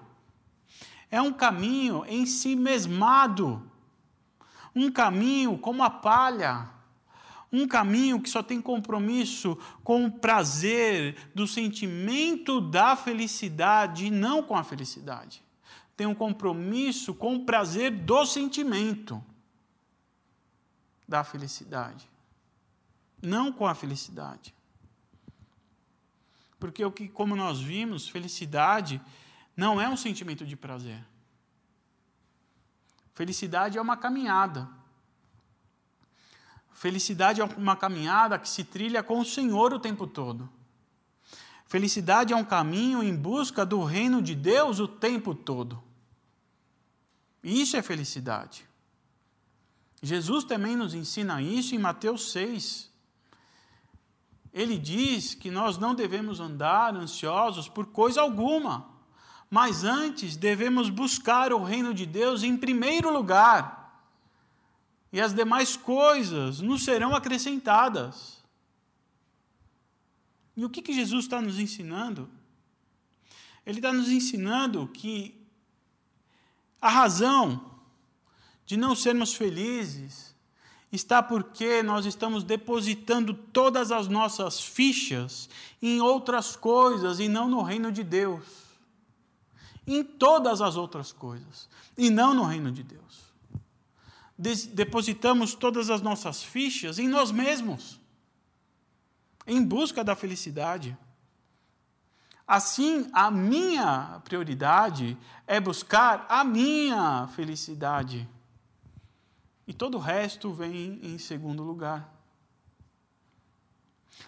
É 1.11 1.21
um 1.21 1.33
caminho 1.33 2.05
em 2.07 2.25
si 2.25 2.55
mesmado. 2.55 3.69
Um 4.73 4.89
caminho 4.93 5.59
como 5.59 5.83
a 5.83 5.91
palha 5.91 6.71
um 7.53 7.67
caminho 7.67 8.21
que 8.21 8.31
só 8.31 8.43
tem 8.43 8.61
compromisso 8.61 9.59
com 9.83 10.05
o 10.05 10.13
prazer 10.13 11.17
do 11.35 11.47
sentimento 11.47 12.61
da 12.61 12.95
felicidade 12.95 14.07
e 14.07 14.11
não 14.11 14.41
com 14.43 14.57
a 14.57 14.63
felicidade. 14.63 15.43
Tem 16.01 16.07
um 16.07 16.15
compromisso 16.15 17.13
com 17.13 17.37
o 17.37 17.45
prazer 17.45 17.91
do 17.91 18.25
sentimento 18.25 19.23
da 21.07 21.23
felicidade, 21.23 22.09
não 23.21 23.53
com 23.53 23.67
a 23.67 23.75
felicidade. 23.75 24.55
Porque 26.59 26.83
o 26.83 26.91
que, 26.91 27.07
como 27.07 27.37
nós 27.37 27.61
vimos, 27.61 28.09
felicidade 28.09 28.99
não 29.55 29.79
é 29.79 29.91
um 29.91 29.97
sentimento 29.97 30.47
de 30.47 30.57
prazer. 30.57 31.05
Felicidade 33.13 33.77
é 33.77 33.83
uma 33.83 33.99
caminhada. 33.99 34.71
Felicidade 36.73 37.43
é 37.43 37.45
uma 37.45 37.77
caminhada 37.77 38.39
que 38.39 38.49
se 38.49 38.65
trilha 38.65 39.03
com 39.03 39.21
o 39.21 39.25
Senhor 39.27 39.75
o 39.75 39.79
tempo 39.79 40.07
todo. 40.07 40.49
Felicidade 41.67 42.33
é 42.33 42.37
um 42.37 42.43
caminho 42.43 43.03
em 43.03 43.15
busca 43.15 43.67
do 43.67 43.85
reino 43.85 44.23
de 44.23 44.35
Deus 44.35 44.81
o 44.81 44.89
tempo 44.89 45.35
todo. 45.35 45.90
Isso 47.43 47.77
é 47.77 47.83
felicidade. 47.83 48.69
Jesus 50.03 50.45
também 50.45 50.77
nos 50.77 50.95
ensina 50.95 51.43
isso 51.43 51.75
em 51.75 51.79
Mateus 51.79 52.33
6. 52.33 52.91
Ele 54.53 54.79
diz 54.79 55.35
que 55.35 55.51
nós 55.51 55.79
não 55.79 55.95
devemos 55.95 56.41
andar 56.41 56.95
ansiosos 56.97 57.69
por 57.69 57.87
coisa 57.87 58.21
alguma, 58.21 58.89
mas 59.51 59.85
antes 59.85 60.37
devemos 60.37 60.91
buscar 60.91 61.53
o 61.53 61.63
reino 61.63 61.95
de 61.95 62.07
Deus 62.07 62.43
em 62.43 62.57
primeiro 62.57 63.13
lugar 63.13 63.81
e 65.13 65.21
as 65.21 65.35
demais 65.35 65.77
coisas 65.77 66.61
nos 66.61 66.85
serão 66.85 67.15
acrescentadas. 67.15 68.43
E 70.57 70.65
o 70.65 70.71
que, 70.71 70.83
que 70.83 70.93
Jesus 70.93 71.25
está 71.25 71.41
nos 71.41 71.59
ensinando? 71.59 72.29
Ele 73.65 73.79
está 73.79 73.93
nos 73.93 74.09
ensinando 74.09 74.87
que 74.89 75.40
a 76.81 76.89
razão 76.89 77.61
de 78.65 78.77
não 78.77 78.95
sermos 78.95 79.35
felizes 79.35 80.35
está 80.93 81.23
porque 81.23 81.83
nós 81.83 82.07
estamos 82.07 82.43
depositando 82.43 83.33
todas 83.33 83.93
as 83.93 84.09
nossas 84.09 84.61
fichas 84.61 85.49
em 85.81 86.01
outras 86.01 86.57
coisas 86.57 87.21
e 87.21 87.29
não 87.29 87.49
no 87.49 87.63
reino 87.63 87.93
de 87.93 88.03
Deus. 88.03 88.45
Em 89.87 90.03
todas 90.03 90.61
as 90.61 90.77
outras 90.77 91.13
coisas 91.13 91.69
e 91.97 92.11
não 92.11 92.35
no 92.35 92.45
reino 92.45 92.71
de 92.71 92.83
Deus 92.83 93.31
depositamos 94.73 95.55
todas 95.55 95.91
as 95.91 96.01
nossas 96.01 96.43
fichas 96.43 96.99
em 96.99 97.07
nós 97.07 97.31
mesmos, 97.31 98.01
em 99.47 99.63
busca 99.63 100.03
da 100.03 100.17
felicidade. 100.17 100.97
Assim, 102.53 103.09
a 103.13 103.31
minha 103.31 104.21
prioridade 104.25 105.17
é 105.47 105.61
buscar 105.61 106.27
a 106.29 106.43
minha 106.43 107.29
felicidade. 107.29 108.29
E 109.69 109.73
todo 109.73 109.99
o 109.99 110.01
resto 110.01 110.53
vem 110.53 110.99
em 111.01 111.17
segundo 111.17 111.63
lugar. 111.63 112.13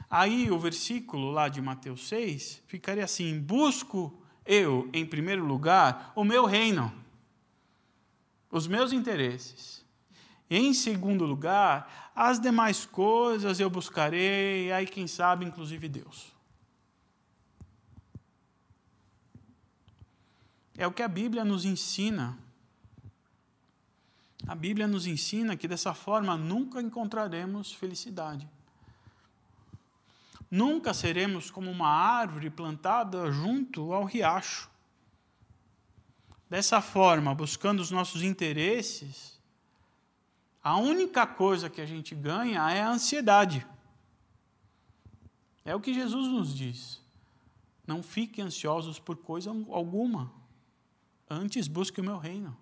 Aí 0.09 0.53
o 0.53 0.57
versículo 0.57 1.33
lá 1.33 1.49
de 1.49 1.61
Mateus 1.61 2.07
6 2.07 2.63
ficaria 2.69 3.03
assim: 3.03 3.41
Busco 3.41 4.17
eu, 4.47 4.89
em 4.93 5.05
primeiro 5.05 5.45
lugar, 5.45 6.13
o 6.15 6.23
meu 6.23 6.45
reino, 6.45 6.93
os 8.53 8.69
meus 8.69 8.93
interesses 8.93 9.85
em 10.49 10.73
segundo 10.73 11.27
lugar, 11.27 12.13
as 12.15 12.39
demais 12.39 12.87
coisas 12.87 13.59
eu 13.59 13.69
buscarei, 13.69 14.71
aí 14.71 14.87
quem 14.87 15.09
sabe, 15.09 15.45
inclusive 15.45 15.89
Deus. 15.89 16.33
É 20.77 20.87
o 20.87 20.93
que 20.93 21.03
a 21.03 21.09
Bíblia 21.09 21.45
nos 21.45 21.65
ensina. 21.65 22.39
A 24.47 24.55
Bíblia 24.55 24.87
nos 24.87 25.07
ensina 25.07 25.57
que 25.57 25.69
dessa 25.69 25.95
forma 25.95 26.37
nunca 26.37 26.81
encontraremos 26.81 27.73
felicidade. 27.73 28.49
Nunca 30.51 30.93
seremos 30.93 31.51
como 31.51 31.71
uma 31.71 31.89
árvore 31.89 32.51
plantada 32.51 33.31
junto 33.31 33.93
ao 33.93 34.05
riacho. 34.05 34.71
Dessa 36.49 36.83
forma, 36.83 37.35
buscando 37.35 37.81
os 37.81 37.91
nossos 37.91 38.23
interesses, 38.23 39.41
a 40.63 40.77
única 40.77 41.27
coisa 41.27 41.71
que 41.71 41.81
a 41.81 41.87
gente 41.87 42.15
ganha 42.15 42.71
é 42.71 42.83
a 42.83 42.91
ansiedade. 42.91 43.67
É 45.65 45.75
o 45.75 45.81
que 45.81 45.95
Jesus 45.95 46.29
nos 46.29 46.55
diz. 46.55 47.01
Não 47.87 48.03
fiquem 48.03 48.45
ansiosos 48.45 48.99
por 48.99 49.17
coisa 49.17 49.51
alguma. 49.71 50.42
Antes 51.33 51.67
busque 51.67 51.99
o 51.99 52.05
meu 52.05 52.19
reino. 52.19 52.55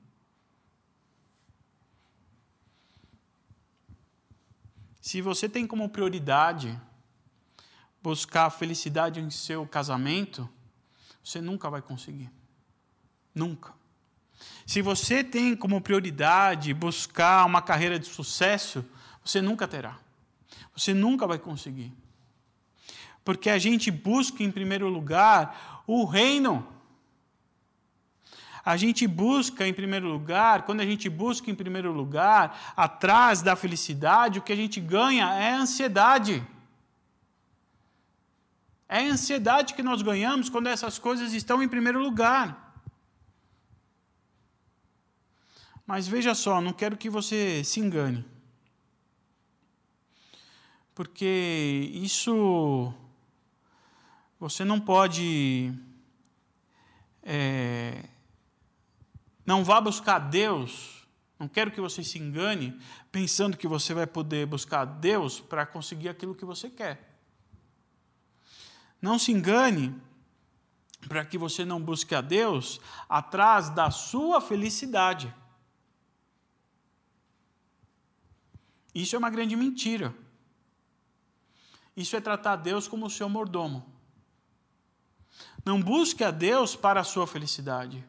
Se 5.01 5.21
você 5.21 5.49
tem 5.49 5.67
como 5.67 5.89
prioridade 5.89 6.81
buscar 8.01 8.47
a 8.47 8.51
felicidade 8.51 9.19
em 9.19 9.29
seu 9.29 9.67
casamento, 9.67 10.49
você 11.25 11.41
nunca 11.41 11.69
vai 11.69 11.83
conseguir. 11.83 12.31
Nunca. 13.35 13.75
Se 14.65 14.81
você 14.81 15.25
tem 15.25 15.57
como 15.57 15.81
prioridade 15.81 16.73
buscar 16.73 17.45
uma 17.47 17.61
carreira 17.61 17.99
de 17.99 18.07
sucesso, 18.07 18.85
você 19.25 19.43
nunca 19.43 19.67
terá. 19.67 19.99
Você 20.77 20.95
nunca 20.95 21.27
vai 21.27 21.41
conseguir. 21.41 21.93
Porque 23.25 23.51
a 23.51 23.59
gente 23.59 23.91
busca 23.91 24.45
em 24.45 24.53
primeiro 24.53 24.89
lugar 24.89 25.83
o 25.89 26.05
reino. 26.05 26.79
A 28.65 28.77
gente 28.77 29.07
busca 29.07 29.67
em 29.67 29.73
primeiro 29.73 30.09
lugar, 30.09 30.63
quando 30.63 30.81
a 30.81 30.87
gente 30.87 31.09
busca 31.09 31.51
em 31.51 31.55
primeiro 31.55 31.93
lugar, 31.93 32.75
atrás 32.77 33.43
da 33.43 33.57
felicidade, 33.57 34.39
o 34.39 34.43
que 34.43 34.53
a 34.53 34.57
gente 34.57 34.81
ganha 34.81 35.33
é 35.35 35.53
ansiedade. 35.53 36.47
É 38.89 38.99
a 38.99 39.13
ansiedade 39.13 39.75
que 39.75 39.83
nós 39.83 40.03
ganhamos 40.03 40.49
quando 40.49 40.67
essas 40.67 40.99
coisas 40.99 41.33
estão 41.33 41.63
em 41.63 41.69
primeiro 41.69 42.01
lugar. 42.01 42.71
Mas 45.87 46.07
veja 46.07 46.35
só, 46.35 46.61
não 46.61 46.73
quero 46.73 46.97
que 46.97 47.11
você 47.11 47.65
se 47.65 47.81
engane. 47.81 48.25
Porque 50.95 51.91
isso. 51.95 52.93
Você 54.39 54.65
não 54.65 54.79
pode. 54.79 55.73
É, 57.23 58.05
não 59.51 59.65
vá 59.65 59.81
buscar 59.81 60.21
Deus. 60.21 61.05
Não 61.37 61.49
quero 61.49 61.73
que 61.73 61.81
você 61.81 62.05
se 62.05 62.17
engane 62.17 62.81
pensando 63.11 63.57
que 63.57 63.67
você 63.67 63.93
vai 63.93 64.07
poder 64.07 64.47
buscar 64.47 64.85
Deus 64.85 65.41
para 65.41 65.67
conseguir 65.67 66.09
aquilo 66.09 66.37
que 66.37 66.45
você 66.45 66.71
quer. 66.71 67.19
Não 69.03 69.19
se 69.19 69.33
engane 69.33 70.01
para 71.09 71.25
que 71.25 71.37
você 71.37 71.65
não 71.65 71.83
busque 71.83 72.15
a 72.15 72.21
Deus 72.21 72.81
atrás 73.09 73.71
da 73.71 73.91
sua 73.91 74.41
felicidade. 74.41 75.35
Isso 78.95 79.17
é 79.17 79.19
uma 79.19 79.31
grande 79.31 79.57
mentira. 79.57 80.15
Isso 81.97 82.15
é 82.15 82.21
tratar 82.21 82.55
Deus 82.55 82.87
como 82.87 83.07
o 83.07 83.11
seu 83.11 83.29
mordomo. 83.29 83.85
Não 85.65 85.83
busque 85.83 86.23
a 86.23 86.31
Deus 86.31 86.77
para 86.77 87.01
a 87.01 87.05
sua 87.05 87.27
felicidade. 87.27 88.09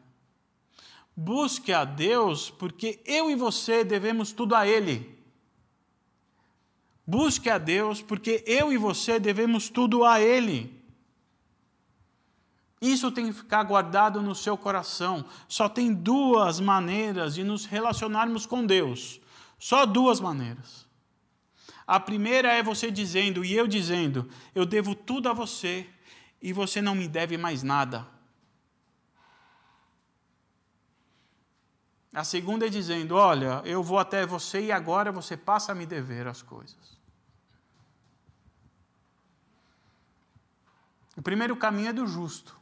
Busque 1.16 1.72
a 1.72 1.84
Deus 1.84 2.50
porque 2.50 3.00
eu 3.04 3.30
e 3.30 3.34
você 3.34 3.84
devemos 3.84 4.32
tudo 4.32 4.54
a 4.54 4.66
Ele. 4.66 5.18
Busque 7.06 7.50
a 7.50 7.58
Deus 7.58 8.00
porque 8.00 8.42
eu 8.46 8.72
e 8.72 8.78
você 8.78 9.18
devemos 9.20 9.68
tudo 9.68 10.04
a 10.04 10.20
Ele. 10.20 10.82
Isso 12.80 13.12
tem 13.12 13.26
que 13.26 13.32
ficar 13.32 13.62
guardado 13.62 14.20
no 14.20 14.34
seu 14.34 14.56
coração. 14.56 15.24
Só 15.46 15.68
tem 15.68 15.94
duas 15.94 16.58
maneiras 16.58 17.34
de 17.34 17.44
nos 17.44 17.64
relacionarmos 17.64 18.44
com 18.44 18.66
Deus. 18.66 19.20
Só 19.58 19.86
duas 19.86 20.18
maneiras. 20.18 20.84
A 21.86 22.00
primeira 22.00 22.52
é 22.52 22.62
você 22.62 22.90
dizendo 22.90 23.44
e 23.44 23.54
eu 23.54 23.68
dizendo: 23.68 24.28
Eu 24.54 24.66
devo 24.66 24.94
tudo 24.94 25.28
a 25.28 25.32
você 25.32 25.86
e 26.40 26.52
você 26.52 26.82
não 26.82 26.94
me 26.94 27.06
deve 27.06 27.36
mais 27.36 27.62
nada. 27.62 28.04
A 32.12 32.24
segunda 32.24 32.66
é 32.66 32.68
dizendo: 32.68 33.14
Olha, 33.14 33.62
eu 33.64 33.82
vou 33.82 33.98
até 33.98 34.26
você 34.26 34.66
e 34.66 34.72
agora 34.72 35.10
você 35.10 35.36
passa 35.36 35.72
a 35.72 35.74
me 35.74 35.86
dever 35.86 36.26
as 36.26 36.42
coisas. 36.42 36.98
O 41.16 41.22
primeiro 41.22 41.56
caminho 41.56 41.88
é 41.88 41.92
do 41.92 42.06
justo. 42.06 42.56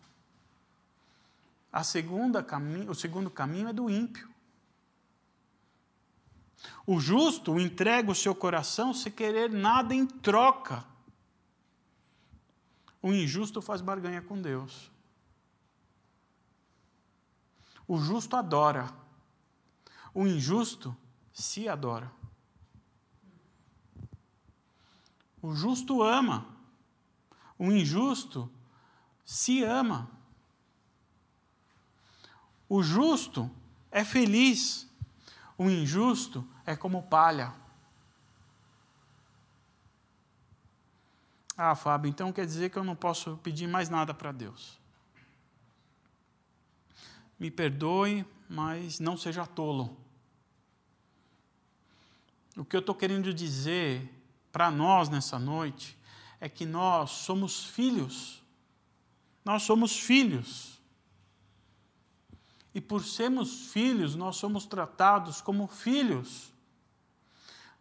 A 1.73 1.85
segunda 1.85 2.45
o 2.89 2.95
segundo 2.95 3.31
caminho 3.31 3.69
é 3.69 3.73
do 3.73 3.89
ímpio. 3.89 4.29
O 6.87 7.01
justo 7.01 7.59
entrega 7.59 8.11
o 8.11 8.15
seu 8.15 8.35
coração 8.35 8.93
sem 8.93 9.11
querer 9.11 9.51
nada 9.51 9.95
em 9.95 10.07
troca. 10.07 10.85
O 13.01 13.13
injusto 13.13 13.63
faz 13.63 13.81
barganha 13.81 14.21
com 14.21 14.41
Deus. 14.41 14.91
O 17.87 17.99
justo 17.99 18.37
adora. 18.37 18.93
O 20.13 20.27
injusto 20.27 20.97
se 21.33 21.69
adora. 21.69 22.11
O 25.43 25.55
justo 25.55 26.03
ama. 26.03 26.47
O 27.59 27.71
injusto 27.71 28.51
se 29.25 29.63
ama. 29.63 30.11
O 32.69 32.83
justo 32.83 33.51
é 33.91 34.05
feliz, 34.05 34.89
o 35.59 35.69
injusto 35.69 36.47
é 36.65 36.77
como 36.77 37.03
palha. 37.03 37.53
Ah, 41.57 41.75
Fábio, 41.75 42.09
então 42.09 42.33
quer 42.33 42.47
dizer 42.47 42.71
que 42.71 42.79
eu 42.79 42.85
não 42.85 42.97
posso 42.97 43.37
pedir 43.39 43.67
mais 43.67 43.89
nada 43.89 44.15
para 44.15 44.33
Deus. 44.33 44.79
Me 47.39 47.51
perdoe, 47.51 48.25
mas 48.49 49.01
não 49.01 49.17
seja 49.17 49.45
tolo. 49.47 49.97
O 52.61 52.65
que 52.67 52.77
eu 52.77 52.81
estou 52.81 52.95
querendo 52.95 53.33
dizer 53.33 54.07
para 54.53 54.71
nós 54.71 55.09
nessa 55.09 55.39
noite 55.39 55.97
é 56.39 56.47
que 56.47 56.67
nós 56.67 57.11
somos 57.11 57.65
filhos. 57.65 58.43
Nós 59.43 59.63
somos 59.63 59.99
filhos. 59.99 60.79
E 62.75 62.79
por 62.79 63.03
sermos 63.03 63.73
filhos, 63.73 64.15
nós 64.15 64.37
somos 64.37 64.67
tratados 64.67 65.41
como 65.41 65.67
filhos. 65.69 66.53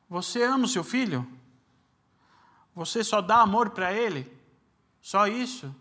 Você 0.08 0.44
ama 0.44 0.64
o 0.64 0.70
seu 0.70 0.86
filho? 0.86 1.30
Você 2.74 3.04
só 3.04 3.20
dá 3.20 3.42
amor 3.42 3.72
para 3.72 3.92
ele? 3.92 4.32
Só 5.02 5.28
isso? 5.28 5.76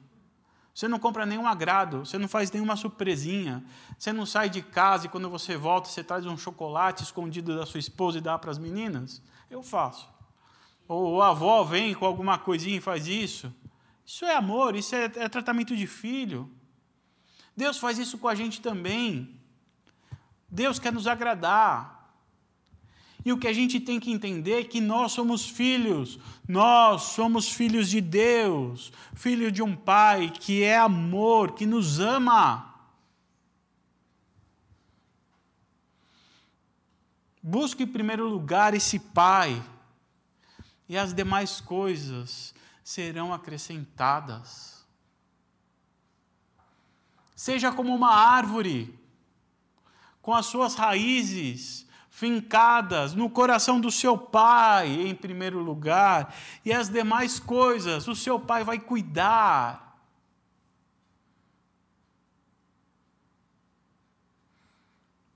Você 0.79 0.87
não 0.87 1.01
compra 1.01 1.27
nenhum 1.27 1.45
agrado, 1.45 2.07
você 2.07 2.17
não 2.17 2.29
faz 2.29 2.53
nenhuma 2.53 2.77
surpresinha, 2.77 3.65
você 3.99 4.13
não 4.13 4.25
sai 4.25 4.49
de 4.49 4.63
casa 4.63 5.07
e 5.07 5.09
quando 5.09 5.29
você 5.29 5.57
volta 5.57 5.89
você 5.89 6.05
traz 6.05 6.25
um 6.25 6.39
chocolate 6.39 7.03
escondido 7.03 7.59
da 7.59 7.67
sua 7.67 7.81
esposa 7.81 8.19
e 8.19 8.21
dá 8.21 8.39
para 8.39 8.53
as 8.53 8.59
meninas? 8.59 9.21
Eu 9.51 9.61
faço. 9.61 10.09
Ou 10.87 11.21
a 11.21 11.31
avó 11.31 11.65
vem 11.65 11.95
com 11.95 12.07
alguma 12.07 12.39
coisinha 12.39 12.77
e 12.77 12.81
faz 12.81 13.09
isso. 13.09 13.53
Isso 14.07 14.25
é 14.25 14.37
amor, 14.37 14.77
isso 14.77 14.95
é, 14.95 15.07
é 15.17 15.29
tratamento 15.29 15.75
de 15.75 15.85
filho. 15.85 16.49
Deus 17.57 17.77
faz 17.77 17.99
isso 17.99 18.17
com 18.17 18.29
a 18.29 18.35
gente 18.37 18.61
também. 18.61 19.37
Deus 20.49 20.79
quer 20.79 20.93
nos 20.93 21.09
agradar. 21.09 21.98
E 23.29 23.33
o 23.33 23.37
que 23.37 23.47
a 23.47 23.53
gente 23.53 23.79
tem 23.79 24.01
que 24.01 24.11
entender 24.11 24.61
é 24.61 24.65
que 24.65 24.81
nós 24.81 25.13
somos 25.13 25.47
filhos, 25.47 26.19
nós 26.49 27.03
somos 27.03 27.53
filhos 27.53 27.91
de 27.91 28.01
Deus, 28.01 28.91
filho 29.15 29.53
de 29.53 29.63
um 29.63 29.77
Pai 29.77 30.31
que 30.31 30.63
é 30.63 30.79
amor, 30.79 31.53
que 31.53 31.67
nos 31.67 32.01
ama. 32.01 32.75
Busque 37.43 37.83
em 37.83 37.87
primeiro 37.87 38.27
lugar 38.27 38.73
esse 38.73 38.99
Pai, 38.99 39.63
e 40.89 40.97
as 40.97 41.13
demais 41.13 41.61
coisas 41.61 42.55
serão 42.83 43.35
acrescentadas. 43.35 44.87
Seja 47.37 47.71
como 47.71 47.95
uma 47.95 48.11
árvore, 48.11 48.99
com 50.23 50.33
as 50.33 50.47
suas 50.47 50.77
raízes 50.77 51.87
fincadas 52.19 53.15
no 53.15 53.31
coração 53.31 53.81
do 53.81 53.91
seu 53.91 54.19
pai, 54.19 54.89
em 54.89 55.15
primeiro 55.15 55.61
lugar, 55.61 56.35
e 56.65 56.73
as 56.73 56.89
demais 56.89 57.39
coisas 57.39 58.09
o 58.09 58.15
seu 58.15 58.41
pai 58.41 58.65
vai 58.65 58.79
cuidar. 58.79 60.03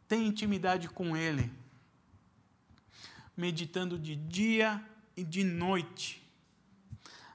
Tenha 0.09 0.27
intimidade 0.27 0.89
com 0.89 1.17
ele, 1.17 1.53
meditando 3.37 3.99
de 3.99 4.17
dia 4.17 4.85
e 5.17 5.23
de 5.23 5.45
noite, 5.45 6.21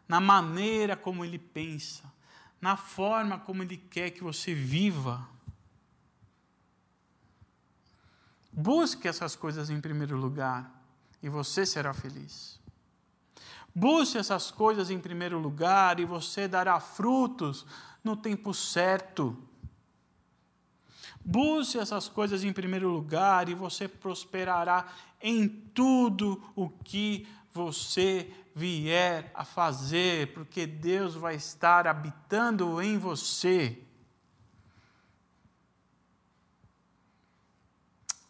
na 0.08 0.20
maneira 0.20 0.95
como 0.95 1.24
ele 1.24 1.39
pensa 1.39 2.18
na 2.62 2.76
forma 2.76 3.39
como 3.39 3.64
Ele 3.64 3.78
quer 3.78 4.12
que 4.12 4.24
você 4.24 4.54
viva. 4.54 5.28
Busque 8.60 9.08
essas 9.08 9.36
coisas 9.36 9.70
em 9.70 9.80
primeiro 9.80 10.18
lugar 10.18 10.84
e 11.22 11.30
você 11.30 11.64
será 11.64 11.93
feliz. 11.93 12.60
Busque 13.74 14.18
essas 14.18 14.49
coisas 14.49 14.89
em 14.89 14.97
primeiro 14.97 15.38
lugar 15.38 15.99
e 15.99 16.05
você 16.05 16.47
dará 16.47 16.80
frutos 16.80 17.68
no 18.03 18.18
tempo 18.18 18.55
certo. 18.55 19.38
Busque 21.24 21.78
essas 21.78 22.10
coisas 22.10 22.43
em 22.43 22.51
primeiro 22.51 22.89
lugar 22.89 23.47
e 23.47 23.53
você 23.53 23.88
prosperará 23.88 24.88
em 25.22 25.47
tudo 25.47 26.43
o 26.55 26.68
que 26.68 27.28
você 27.53 28.34
vier 28.55 29.30
a 29.36 29.45
fazer, 29.45 30.34
porque 30.34 30.66
Deus 30.66 31.14
vai 31.14 31.36
estar 31.36 31.86
habitando 31.86 32.82
em 32.82 32.97
você. 32.97 33.87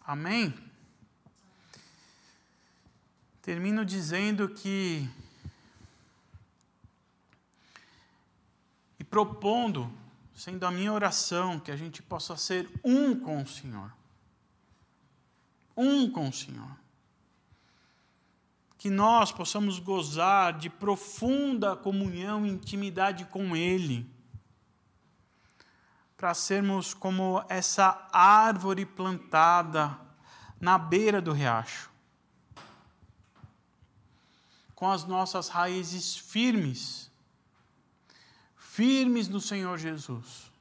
Amém? 0.07 0.53
Termino 3.41 3.85
dizendo 3.85 4.47
que. 4.47 5.07
E 8.97 9.03
propondo, 9.03 9.93
sendo 10.33 10.65
a 10.65 10.71
minha 10.71 10.93
oração, 10.93 11.59
que 11.59 11.69
a 11.69 11.75
gente 11.75 12.01
possa 12.01 12.37
ser 12.37 12.67
um 12.83 13.19
com 13.19 13.43
o 13.43 13.47
Senhor. 13.47 13.93
Um 15.75 16.09
com 16.09 16.29
o 16.29 16.33
Senhor 16.33 16.77
que 18.77 18.89
nós 18.89 19.31
possamos 19.31 19.79
gozar 19.79 20.57
de 20.57 20.69
profunda 20.69 21.75
comunhão 21.75 22.45
e 22.45 22.49
intimidade 22.49 23.25
com 23.25 23.55
Ele, 23.55 24.05
para 26.17 26.33
sermos 26.33 26.93
como 26.93 27.45
essa 27.47 28.09
árvore 28.11 28.85
plantada 28.85 29.97
na 30.59 30.77
beira 30.77 31.21
do 31.21 31.31
riacho, 31.31 31.89
com 34.75 34.89
as 34.91 35.05
nossas 35.05 35.47
raízes 35.47 36.17
firmes, 36.17 37.09
firmes 38.57 39.29
no 39.29 39.39
Senhor 39.39 39.77
Jesus, 39.77 40.51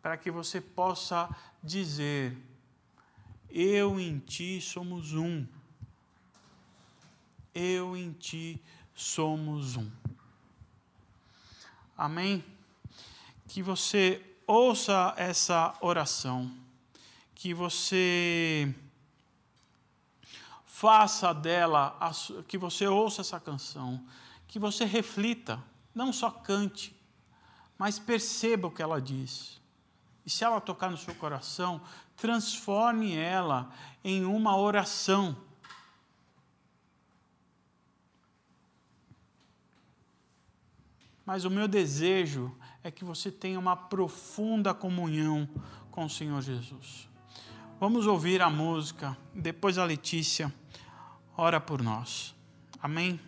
para 0.00 0.16
que 0.16 0.30
você 0.30 0.60
possa 0.60 1.28
dizer: 1.62 2.34
Eu 3.50 4.00
em 4.00 4.20
Ti 4.20 4.60
somos 4.60 5.12
um 5.12 5.46
eu 7.56 7.96
em 7.96 8.12
ti 8.12 8.62
somos 8.94 9.76
um. 9.76 9.90
Amém? 11.96 12.44
Que 13.48 13.62
você 13.62 14.22
ouça 14.46 15.14
essa 15.16 15.74
oração, 15.80 16.52
que 17.34 17.52
você 17.52 18.74
faça 20.64 21.32
dela, 21.32 21.98
que 22.46 22.58
você 22.58 22.86
ouça 22.86 23.22
essa 23.22 23.40
canção, 23.40 24.04
que 24.46 24.58
você 24.58 24.84
reflita, 24.84 25.62
não 25.94 26.12
só 26.12 26.30
cante, 26.30 26.94
mas 27.78 27.98
perceba 27.98 28.68
o 28.68 28.70
que 28.70 28.82
ela 28.82 29.00
diz. 29.00 29.60
E 30.24 30.30
se 30.30 30.44
ela 30.44 30.60
tocar 30.60 30.90
no 30.90 30.96
seu 30.96 31.14
coração, 31.14 31.80
transforme 32.16 33.16
ela 33.16 33.70
em 34.02 34.24
uma 34.24 34.56
oração. 34.56 35.36
Mas 41.24 41.44
o 41.44 41.50
meu 41.50 41.66
desejo 41.66 42.56
é 42.86 42.90
que 42.90 43.04
você 43.04 43.32
tenha 43.32 43.58
uma 43.58 43.76
profunda 43.76 44.72
comunhão 44.72 45.48
com 45.90 46.04
o 46.04 46.10
Senhor 46.10 46.40
Jesus. 46.40 47.08
Vamos 47.80 48.06
ouvir 48.06 48.40
a 48.40 48.48
música, 48.48 49.16
depois 49.34 49.76
a 49.76 49.84
Letícia 49.84 50.54
ora 51.36 51.60
por 51.60 51.82
nós. 51.82 52.32
Amém? 52.80 53.20